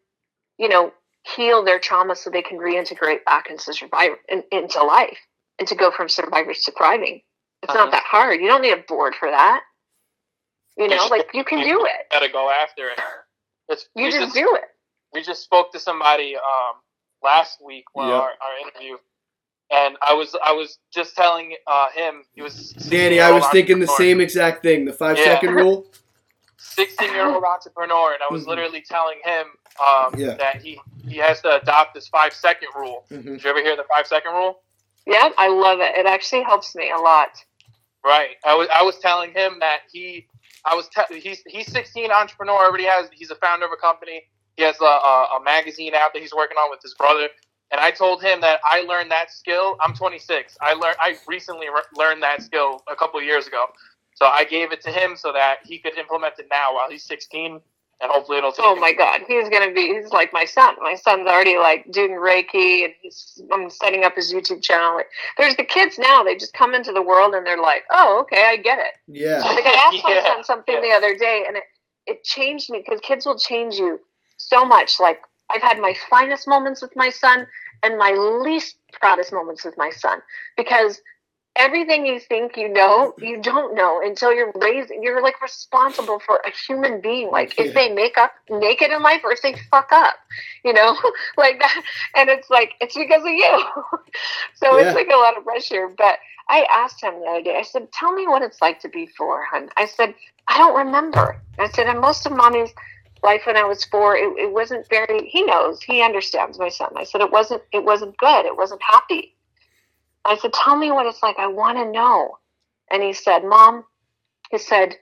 [0.57, 0.93] you know,
[1.35, 5.17] heal their trauma so they can reintegrate back into survivor in, into life
[5.59, 7.21] and to go from survivors to thriving.
[7.63, 7.85] It's Uh-huh.
[7.85, 8.41] not that hard.
[8.41, 9.61] You don't need a board for that.
[10.77, 12.11] You know, like you can do it.
[12.11, 12.99] Got to go after it.
[13.69, 14.65] It's, You we just do it.
[15.13, 16.75] we just spoke to somebody um,
[17.23, 18.15] last week when Yep.
[18.15, 18.97] our, our interview,
[19.71, 23.79] and I was I was just telling uh, him he was Danny, I was thinking
[23.79, 24.85] the same exact thing.
[24.85, 25.25] The five Yeah.
[25.25, 25.87] second rule.
[26.63, 28.47] 16 year old entrepreneur, and I was Mhm.
[28.47, 29.47] literally telling him
[29.79, 30.35] um, Yeah.
[30.35, 33.05] that he he has to adopt this five second rule.
[33.11, 33.23] Mhm.
[33.25, 34.61] Did you ever hear the five second rule?
[35.05, 35.95] Yeah, I love it.
[35.97, 37.31] It actually helps me a lot.
[38.05, 38.37] Right.
[38.45, 40.27] I was I was telling him that he
[40.65, 44.23] I was te- he's he's 16 entrepreneur already has he's a founder of a company.
[44.55, 47.27] He has a, a, a magazine out that he's working on with his brother.
[47.71, 49.77] And I told him that I learned that skill.
[49.81, 50.55] I'm 26.
[50.61, 53.65] I learned I recently re- learned that skill a couple of years ago.
[54.15, 57.03] So I gave it to him so that he could implement it now while he's
[57.03, 57.59] 16,
[58.01, 58.65] and hopefully it'll take.
[58.65, 59.93] Oh him- my God, he's gonna be.
[59.93, 60.75] He's like my son.
[60.81, 63.41] My son's already like doing Reiki, and he's.
[63.51, 64.95] I'm setting up his YouTube channel.
[64.95, 65.07] Like,
[65.37, 66.23] there's the kids now.
[66.23, 68.93] They just come into the world and they're like, oh, okay, I get it.
[69.07, 69.39] Yeah.
[69.39, 70.81] Like I asked my son something yeah.
[70.81, 71.63] the other day, and it
[72.05, 73.99] it changed me because kids will change you
[74.37, 74.99] so much.
[74.99, 77.47] Like I've had my finest moments with my son
[77.83, 80.19] and my least proudest moments with my son
[80.57, 81.01] because
[81.55, 85.03] everything you think you know, you don't know until you're raising.
[85.03, 87.29] You're like responsible for a human being.
[87.31, 87.65] Like Yeah.
[87.65, 90.15] if they make up, make it in life, or if they fuck up,
[90.63, 90.97] you know,
[91.37, 91.83] like that.
[92.15, 93.65] And it's like it's because of you.
[94.55, 94.87] so Yeah.
[94.87, 95.89] it's like a lot of pressure.
[95.97, 97.55] But I asked him the other day.
[97.57, 100.13] I said, "Tell me what it's like to be four, hun." I said,
[100.47, 102.73] "I don't remember." I said, "And most of mommy's."
[103.23, 105.29] Life when I was four, it, it wasn't very.
[105.29, 106.91] He knows, he understands my son.
[106.97, 107.61] I said it wasn't.
[107.71, 108.45] It wasn't good.
[108.45, 109.33] It wasn't happy.
[110.25, 111.37] I said, Tell me what it's like.
[111.39, 112.37] I want to know.
[112.91, 113.83] And he said, Mom,
[114.51, 114.95] he said,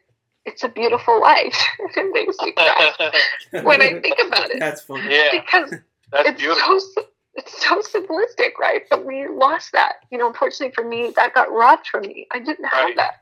[0.45, 1.57] It's a beautiful life.
[1.80, 3.11] it makes me cry
[3.63, 4.59] when I think about it.
[4.59, 5.03] That's funny.
[5.13, 5.72] yeah, Because
[6.11, 6.80] that's it's beautiful.
[6.80, 7.05] so
[7.36, 8.84] it's so simplistic, right?
[8.89, 9.93] But we lost that.
[10.11, 12.28] You know, unfortunately for me, that got robbed from me.
[12.32, 12.95] I didn't have Right.
[12.97, 13.15] that.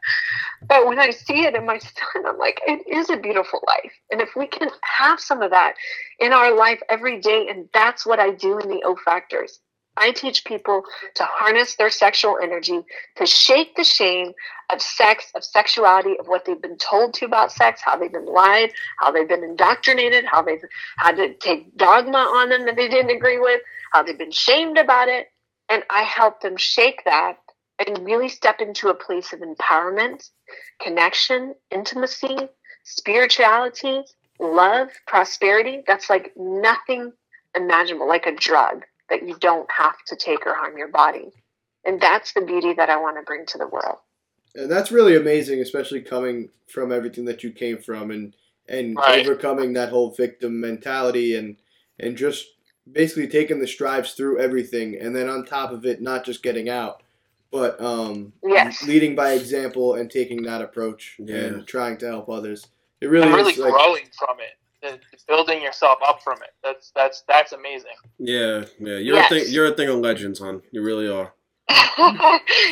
[0.68, 3.93] But when I see it in my son, I'm like, it is a beautiful life.
[4.12, 5.76] And if we can have some of that
[6.20, 9.60] in our life every day, and that's what I do in the O Factors.
[10.00, 10.84] I teach people
[11.16, 12.82] to harness their sexual energy,
[13.18, 14.34] to shake the shame
[14.72, 18.26] of sex, of sexuality, of what they've been told to about sex, how they've been
[18.26, 20.64] lied, how they've been indoctrinated, how they've
[20.97, 24.78] had to take dogma on them that they didn't agree with, how they've been shamed
[24.78, 25.28] about it.
[25.70, 27.38] And I help them shake that
[27.86, 30.30] and really step into a place of empowerment,
[30.82, 32.38] connection, intimacy,
[32.84, 34.04] spirituality,
[34.39, 35.84] love, prosperity.
[35.86, 37.14] That's like nothing
[37.56, 38.86] imaginable, like a drug.
[39.10, 41.32] That you don't have to take or harm your body.
[41.86, 43.97] And that's the beauty that I want to bring to the world.
[44.55, 48.36] And that's really amazing, especially coming from everything that you came from and
[48.68, 49.20] and Right.
[49.22, 51.57] overcoming that whole victim mentality and
[51.99, 52.45] and just
[52.91, 56.70] basically taking the strides through everything and then on top of it not just getting
[56.70, 57.01] out
[57.51, 58.84] but um Yes.
[58.84, 61.36] leading by example and taking that approach Yeah.
[61.36, 62.68] and trying to help others.
[63.01, 64.68] It really and really is like, growing from it, and
[65.28, 66.50] building yourself up from it.
[66.64, 67.92] That's that's that's amazing.
[68.18, 68.98] Yeah, yeah.
[68.98, 69.32] You're Yes.
[69.32, 69.54] a thing.
[69.54, 70.62] You're a thing of legends, hon.
[70.72, 71.34] You really are.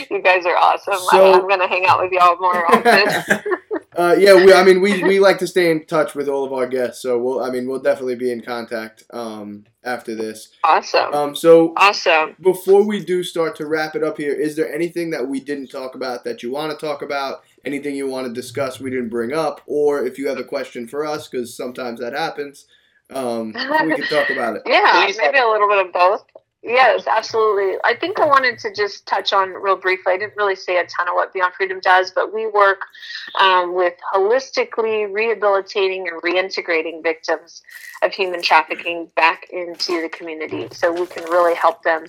[0.10, 0.96] you guys are awesome.
[1.12, 3.44] So- I, I'm going to hang out with y'all more often.
[3.96, 6.54] Uh, yeah, we, I mean, we, we like to stay in touch with all of
[6.54, 10.50] our guests, so we'll, I mean, we'll definitely be in contact um, after this.
[10.64, 11.12] awesome.
[11.16, 12.36] Um, so awesome.
[12.40, 15.70] before we do start to wrap it up here, is there anything that we didn't
[15.72, 17.42] talk about that you want to talk about?
[17.68, 20.88] Anything you want to discuss we didn't bring up, or if you have a question
[20.88, 22.66] for us, because sometimes that happens,
[23.14, 24.62] um, we can talk about it.
[24.66, 26.24] Yeah, Please maybe a little bit of both.
[26.64, 27.78] Yes, absolutely.
[27.84, 30.14] I think I wanted to just touch on real briefly.
[30.14, 32.80] I didn't really say a ton of what Beyond Freedom does, but we work
[33.38, 37.64] um, with holistically rehabilitating and reintegrating victims
[38.02, 42.06] of human trafficking back into the community so we can really help them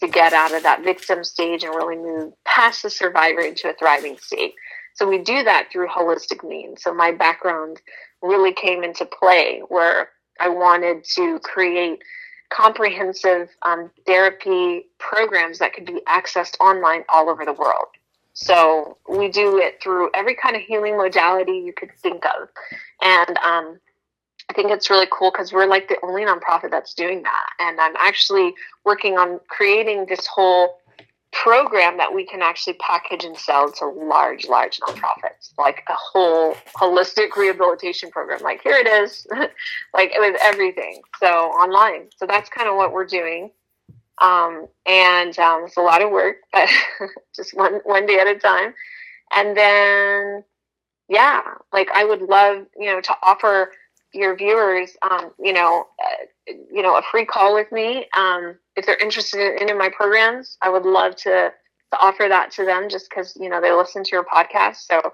[0.00, 3.74] to get out of that victim stage and really move past the survivor into a
[3.74, 4.54] thriving state.
[4.98, 6.82] So we do that through holistic means.
[6.82, 7.80] So my background
[8.20, 10.08] really came into play where
[10.40, 12.02] I wanted to create
[12.50, 17.86] comprehensive um, therapy programs that could be accessed online all over the world.
[18.32, 22.48] So we do it through every kind of healing modality you could think of.
[23.00, 23.78] And um,
[24.50, 27.50] I think it's really cool because we're like the only nonprofit that's doing that.
[27.60, 28.52] And I'm actually
[28.84, 30.78] working on creating this whole
[31.32, 36.54] program that we can actually package and sell to large, large nonprofits, like a whole
[36.76, 38.40] holistic rehabilitation program.
[38.40, 39.26] Like here it is,
[39.94, 41.02] like with everything.
[41.20, 42.08] So online.
[42.16, 43.50] So that's kind of what we're doing.
[44.20, 46.68] Um, and um, it's a lot of work, but
[47.34, 48.74] just one one day at a time.
[49.34, 50.44] And then,
[51.08, 53.72] yeah, like I would love, you know, to offer
[54.12, 58.06] your viewers, um, you know, uh, you know, a free call with me.
[58.16, 61.52] Um, if they're interested in any of my programs, I would love to
[61.92, 64.76] to offer that to them, just because you know they listen to your podcast.
[64.90, 65.12] So,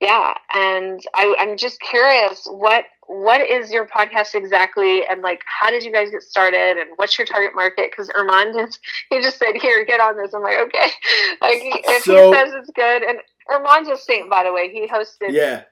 [0.00, 5.70] yeah, and I, I'm just curious what what is your podcast exactly, and like how
[5.70, 7.90] did you guys get started, and what's your target market?
[7.90, 8.78] Because Armand is,
[9.10, 10.90] he just said, "Here, get on this." I'm like, okay,
[11.40, 13.18] like if So- he says it's good, and
[13.50, 14.70] Armand's a saint, by the way.
[14.72, 15.64] He hosted Yeah.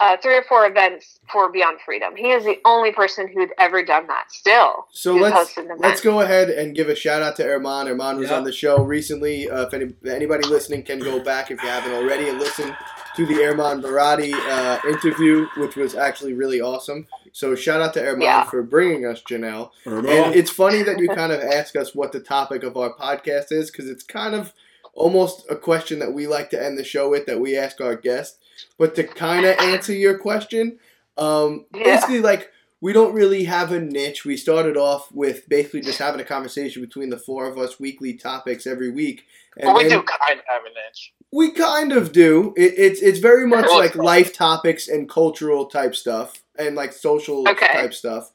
[0.00, 2.14] Uh, three or four events for Beyond Freedom.
[2.16, 4.30] He is the only person who'd ever done that.
[4.30, 5.80] Still, So let's hosted an event.
[5.80, 7.86] let's go ahead and give a shout out to Erman.
[7.88, 8.36] Erman was Yeah.
[8.36, 9.48] on the show recently.
[9.50, 12.74] Uh, if any, anybody listening can go back if you haven't already and listen
[13.16, 17.06] to the Erman Barati uh, interview, which was actually really awesome.
[17.32, 18.44] So shout out to Erman Yeah.
[18.44, 19.70] for bringing us Janelle.
[19.86, 20.06] Erman.
[20.10, 23.52] And it's funny that you kind of ask us what the topic of our podcast
[23.52, 24.52] is because it's kind of
[24.94, 27.96] almost a question that we like to end the show with that we ask our
[27.96, 28.38] guests.
[28.78, 30.78] But to kind of answer your question,
[31.16, 31.84] um, Yeah.
[31.84, 32.50] basically, like,
[32.80, 34.24] we don't really have a niche.
[34.24, 38.12] We started off with basically just having a conversation between the four of us, weekly
[38.14, 39.24] topics every week.
[39.56, 41.12] And But we then- do kind of have an itch.
[41.32, 42.52] we kind of do.
[42.56, 43.78] It, it's it's very much Really?
[43.78, 47.72] like life topics and cultural type stuff and like social Okay.
[47.72, 48.32] type stuff.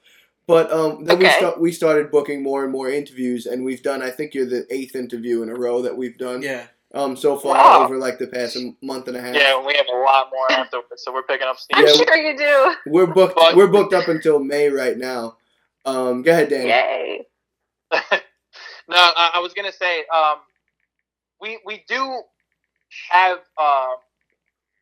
[0.48, 1.38] But um, then we Okay.
[1.38, 4.02] start we started booking more and more interviews, and we've done.
[4.02, 6.42] I think you're the eighth interview in a row that we've done.
[6.42, 6.68] Yeah.
[6.94, 7.86] Um, so far Wow.
[7.86, 9.36] over like the past month and a half.
[9.36, 11.78] Yeah, we have a lot more afterwards, so we're picking up steam.
[11.78, 12.76] I'm Yeah, sure you do.
[12.88, 13.36] We're booked.
[13.36, 15.38] But- we're booked up until May right now.
[15.86, 16.68] Um, go ahead, Danny.
[16.70, 17.26] Yay!
[17.92, 18.00] no,
[18.98, 20.38] I, I was gonna say, um,
[21.40, 22.22] we we do
[23.10, 23.92] have uh,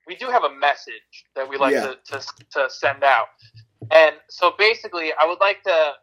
[0.08, 1.94] we do have a message that we like Yeah.
[2.06, 3.28] to, to to send out,
[3.92, 5.94] and so basically, I would like to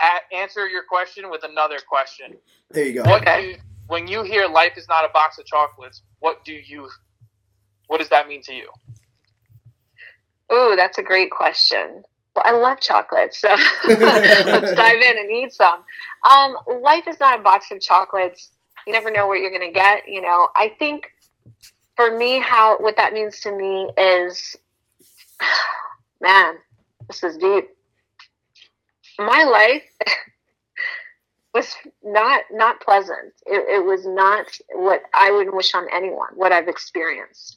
[0.00, 2.36] a- answer your question with another question.
[2.70, 3.02] There you go.
[3.10, 3.42] What Okay.
[3.42, 3.56] do you,
[3.86, 6.02] when you hear "life is not a box of chocolates"?
[6.20, 6.88] What do you?
[7.86, 8.68] What does that mean to you?
[10.52, 12.02] Ooh, that's a great question.
[12.34, 13.48] Well, I love chocolate, so
[13.88, 15.84] let's dive in and eat some.
[16.28, 18.50] Um, life is not a box of chocolates.
[18.86, 20.08] You never know what you're going to get.
[20.08, 21.10] You know, I think
[21.96, 24.56] for me, how what that means to me is,
[26.20, 26.56] man,
[27.08, 27.68] this is deep.
[29.18, 29.84] My life
[31.54, 33.32] was not not pleasant.
[33.46, 36.30] It, it was not what I would wish on anyone.
[36.34, 37.56] What I've experienced.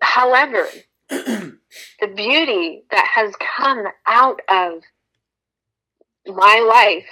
[0.00, 0.66] However,
[1.08, 4.82] the beauty that has come out of
[6.26, 7.08] my life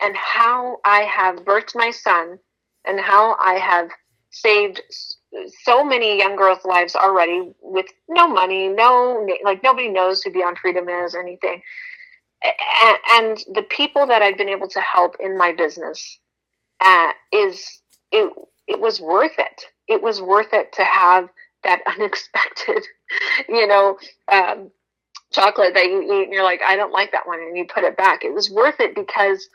[0.00, 2.38] and how I have birthed my son
[2.84, 3.90] and how I have
[4.30, 4.82] saved
[5.64, 10.58] so many young girls' lives already with no money, no, like nobody knows who Beyond
[10.58, 11.62] Freedom is or anything.
[13.14, 16.18] And, the people that I've been able to help in my business
[16.80, 18.32] uh, is it
[18.68, 19.64] it was worth it.
[19.88, 21.28] It was worth it to have
[21.64, 22.84] that unexpected,
[23.48, 23.98] you know,
[24.30, 24.70] um,
[25.32, 27.84] chocolate that you eat and you're like, I don't like that one, and you put
[27.84, 28.24] it back.
[28.24, 29.48] It was worth it because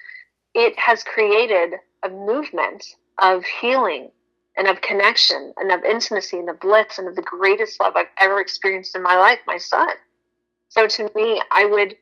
[0.53, 2.83] it has created a movement
[3.19, 4.09] of healing
[4.57, 8.07] and of connection and of intimacy and of bliss and of the greatest love I've
[8.19, 9.89] ever experienced in my life, my son.
[10.69, 11.95] So to me, I would,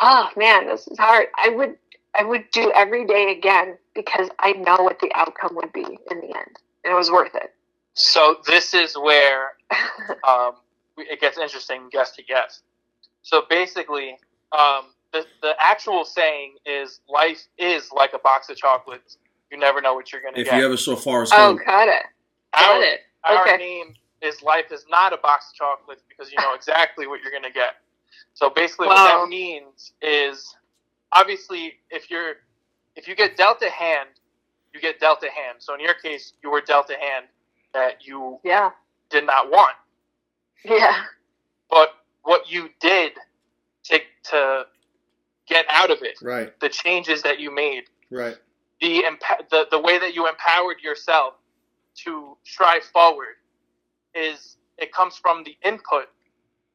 [0.00, 1.26] oh man, this is hard.
[1.36, 1.76] I would,
[2.18, 6.20] I would do every day again because I know what the outcome would be in
[6.20, 7.54] the end, and it was worth it.
[7.94, 9.52] So this is where
[10.28, 10.52] um,
[10.96, 12.62] it gets interesting, guest to guest.
[13.22, 14.16] So basically,
[14.52, 19.18] um, the the actual saying is life is like a box of chocolates.
[19.50, 20.46] You never know what you're gonna get.
[20.48, 22.02] If you ever saw Forrest Oh, Gump, got it.
[22.54, 23.00] Got our, it.
[23.24, 23.56] our Okay.
[23.58, 27.32] name is life is not a box of chocolates because you know exactly what you're
[27.32, 27.74] gonna get.
[28.34, 30.54] So basically, what that means is
[31.12, 32.34] obviously if you're
[32.96, 34.10] if you get dealt a hand,
[34.74, 35.58] you get dealt a hand.
[35.60, 37.26] So in your case, you were dealt a hand
[37.74, 38.70] that you Yeah.
[39.10, 39.76] did not want.
[40.64, 41.04] Yeah.
[41.70, 41.90] but
[42.22, 43.12] what you did
[43.84, 44.66] to to
[45.48, 48.36] get out of it, Right, the changes that you made, right,
[48.80, 51.34] the emp- the the way that you empowered yourself
[52.04, 53.36] to strive forward,
[54.14, 56.06] is it comes from the input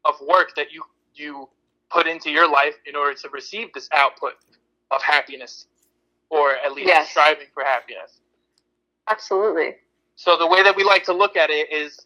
[0.06, 0.84] of work that you
[1.20, 1.50] you
[1.92, 4.34] put into your life in order to receive this output
[4.92, 5.68] of happiness,
[6.30, 7.10] or at least Yes.
[7.12, 8.22] striving for happiness.
[9.10, 9.76] Absolutely.
[10.16, 12.06] So the way that we like to look at it is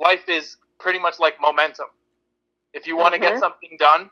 [0.00, 1.88] life is pretty much like momentum.
[2.72, 3.40] If you want to get Mhm.
[3.40, 4.10] something done,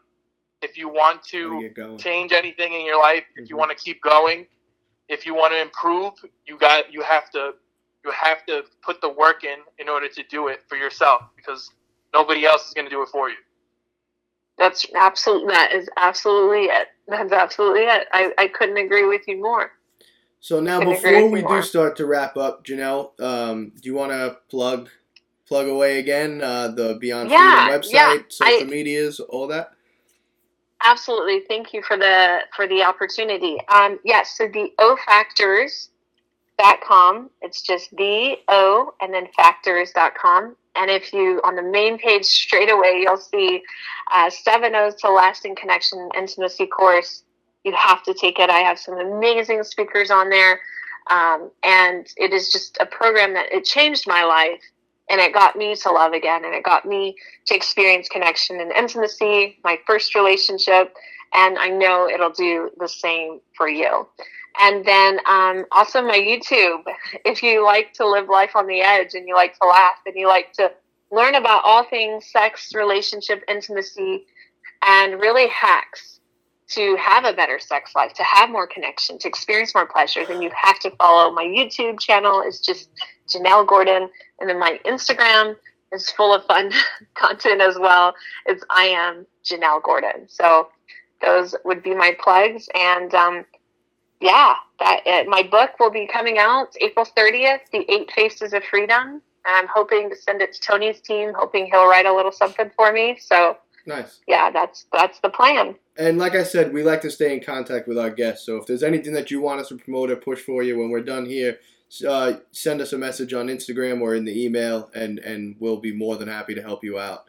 [0.62, 1.98] if you want Gotta to get going.
[1.98, 3.58] change anything in your life, if you Mhm.
[3.58, 4.46] want to keep going,
[5.08, 6.14] if you want to improve,
[6.46, 7.54] you got you have to
[8.04, 11.70] you have to put the work in in order to do it for yourself because
[12.14, 13.36] nobody else is going to do it for you.
[14.59, 16.89] That's absolutely that is absolutely it.
[17.06, 18.06] That's absolutely it.
[18.12, 19.70] I, I couldn't agree with you more.
[20.40, 21.62] So now, Couldn't before we do more.
[21.62, 24.89] start to wrap up, Janelle, um, do you want to plug
[25.47, 29.72] plug away again uh, the Beyond Yeah, Freedom website, yeah, social I- medias, all that?
[30.85, 31.40] Absolutely.
[31.48, 33.59] Thank you for the for the opportunity.
[33.68, 35.90] Um yes, so the O factors
[36.59, 37.30] dot com.
[37.40, 40.56] It's just the O and then factors.com.
[40.76, 43.62] And if you on the main page straight away you'll see
[44.12, 47.22] uh, seven O's to lasting connection intimacy course.
[47.64, 48.51] You have to take it.
[48.51, 50.60] I have some amazing speakers on there.
[51.10, 54.60] Um, and it is just a program that it changed my life
[55.10, 57.16] and it got me to love again and it got me
[57.47, 60.94] to experience connection and intimacy, my first relationship,
[61.34, 64.09] and I know it'll do the same for you.
[64.60, 66.82] And then um, also my YouTube.
[67.24, 70.14] If you like to live life on the edge and you like to laugh and
[70.16, 70.70] you like to
[71.10, 74.26] learn about all things sex, relationship, intimacy,
[74.82, 76.18] and really hacks
[76.68, 80.42] to have a better sex life, to have more connection, to experience more pleasure, then
[80.42, 82.42] you have to follow my YouTube channel.
[82.44, 82.90] It's just
[83.26, 84.10] Janelle Gordon.
[84.38, 85.56] And then my Instagram
[85.92, 86.70] is full of fun
[87.14, 88.14] content as well.
[88.44, 90.28] It's I am Janelle Gordon.
[90.28, 90.68] So
[91.20, 92.69] those would be my plugs.
[92.74, 93.45] And um,
[94.20, 98.65] yeah, that uh, my book will be coming out April 30th, The Eight Faces of
[98.65, 99.23] Freedom.
[99.47, 102.93] I'm hoping to send it to Tony's team, hoping he'll write a little something for
[102.93, 103.19] me.
[103.20, 104.20] So Nice.
[104.27, 105.74] yeah, that's that's the plan.
[105.97, 108.45] And like I said, we like to stay in contact with our guests.
[108.45, 110.90] So if there's anything that you want us to promote or push for you when
[110.90, 111.59] we're done here,
[112.07, 115.93] uh, send us a message on Instagram or in the email, and and we'll be
[115.93, 117.24] more than happy to help you out.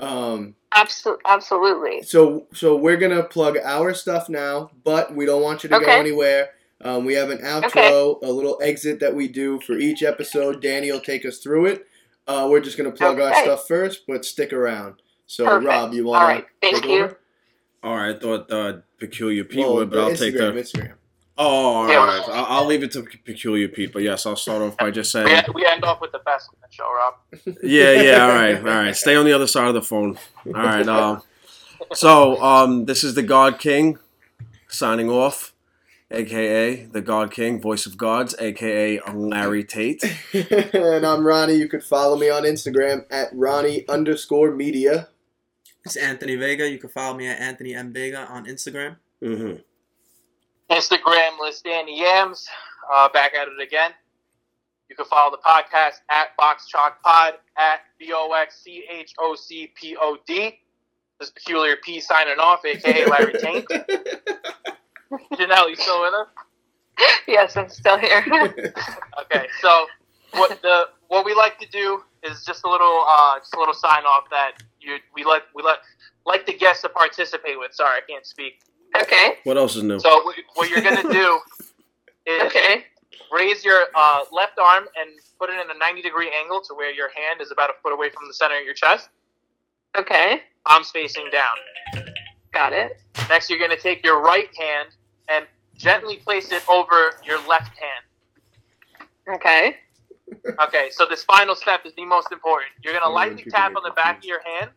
[0.00, 2.02] Um, Absolutely, absolutely.
[2.02, 5.86] so so we're gonna plug our stuff now, but we don't want you to go
[5.86, 6.50] anywhere.
[6.82, 10.62] Um, we have an outro, a little exit that we do for each episode.
[10.62, 11.86] Danny will take us through it.
[12.26, 15.02] Uh, we're just gonna plug our stuff first, but stick around.
[15.26, 15.66] So Perfect.
[15.68, 17.16] Rob, you All want right, to thank you.
[17.82, 20.60] all right, I thought uh, peculiar Pete would, but I'll take Instagram, the.
[20.62, 20.92] Instagram.
[21.42, 22.04] Oh, all Yeah.
[22.06, 22.28] right.
[22.28, 25.42] I'll, I'll leave it to peculiar Pete, but yes, I'll start off by just saying.
[25.54, 27.14] We, we end off with the best on the show, Rob.
[27.62, 28.94] yeah, yeah, all right, all right.
[28.94, 30.18] Stay on the other side of the phone.
[30.46, 30.86] All right.
[30.86, 31.22] Um,
[31.94, 33.98] so, um, this is the God King
[34.68, 35.54] signing off,
[36.10, 40.04] aka the God King, voice of gods, aka Larry Tate.
[40.74, 41.54] and I'm Ronnie.
[41.54, 45.08] You could follow me on Instagram at Ronnie underscore media.
[45.86, 46.68] It's Anthony Vega.
[46.68, 48.96] You can follow me at Anthony M Vega on Instagram.
[49.22, 49.52] hmm
[50.70, 52.48] Instagram list Danny Yams.
[52.92, 53.92] Uh, back at it again.
[54.88, 59.14] You can follow the podcast at Box Choc Pod at B O X C H
[59.18, 60.58] O C P O D.
[61.20, 63.66] This Peculiar P signing off, aka Larry Taint.
[65.34, 66.28] Janelle, you still with us?
[67.26, 68.24] Yes, I'm still here.
[69.32, 69.86] Okay, so
[70.32, 73.74] what the what we like to do is just a little uh, just a little
[73.74, 75.78] sign off that you we let we let
[76.26, 77.72] like the guests to participate with.
[77.72, 78.60] Sorry, I can't speak.
[78.96, 79.34] Okay.
[79.44, 79.98] What else is new?
[80.00, 81.40] So what- what you're gonna do
[82.26, 82.86] is Okay.
[83.32, 86.90] raise your uh, left arm and put it in a 90 degree angle to where
[86.92, 89.08] your hand is about a foot away from the center of your chest.
[89.96, 90.42] Okay.
[90.66, 92.04] Arms facing down.
[92.52, 93.00] Got it.
[93.28, 94.88] Next, you're gonna take your right hand
[95.28, 95.46] and
[95.76, 98.04] gently place it over your left hand.
[99.36, 99.76] Okay.
[100.60, 102.70] Okay, so this final step is the most important.
[102.82, 104.70] You're gonna lightly tap on the back of your hand.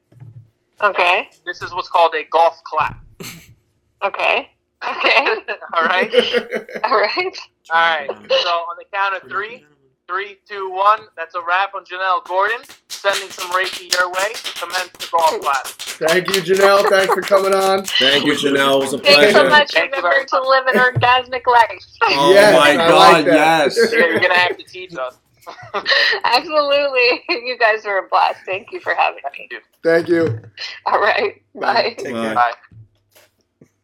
[0.82, 1.30] Okay.
[1.46, 3.00] This is what's called a golf clap.
[4.04, 4.50] Okay.
[4.88, 5.26] Okay.
[5.74, 6.14] All right.
[6.84, 7.38] All right.
[7.72, 8.10] All right.
[8.10, 9.66] So on the count of three,
[10.08, 11.02] three, two, one.
[11.18, 12.60] That's a wrap on Janelle Gordon.
[12.90, 14.34] Sending some Reiki your way.
[14.34, 15.68] to Commence the golf clap.
[15.68, 16.88] Thank you, Janelle.
[16.90, 17.86] Thanks for coming on.
[17.86, 18.78] Thank you, Janelle.
[18.78, 19.34] It was a Thanks pleasure.
[19.34, 19.72] so much.
[19.74, 21.84] Thank you Remember very to live an orgasmic life.
[22.04, 23.26] Oh Yes, my God!
[23.26, 23.78] like yes.
[23.78, 25.20] Yeah, you're gonna have to teach us.
[26.24, 27.24] Absolutely.
[27.30, 28.40] You guys were a blast.
[28.46, 29.50] Thank you for having me.
[29.84, 30.42] Thank you.
[30.86, 31.42] All right.
[31.56, 31.96] Bye.
[31.98, 32.22] Take Bye.
[32.22, 32.36] care.
[32.36, 32.54] Bye.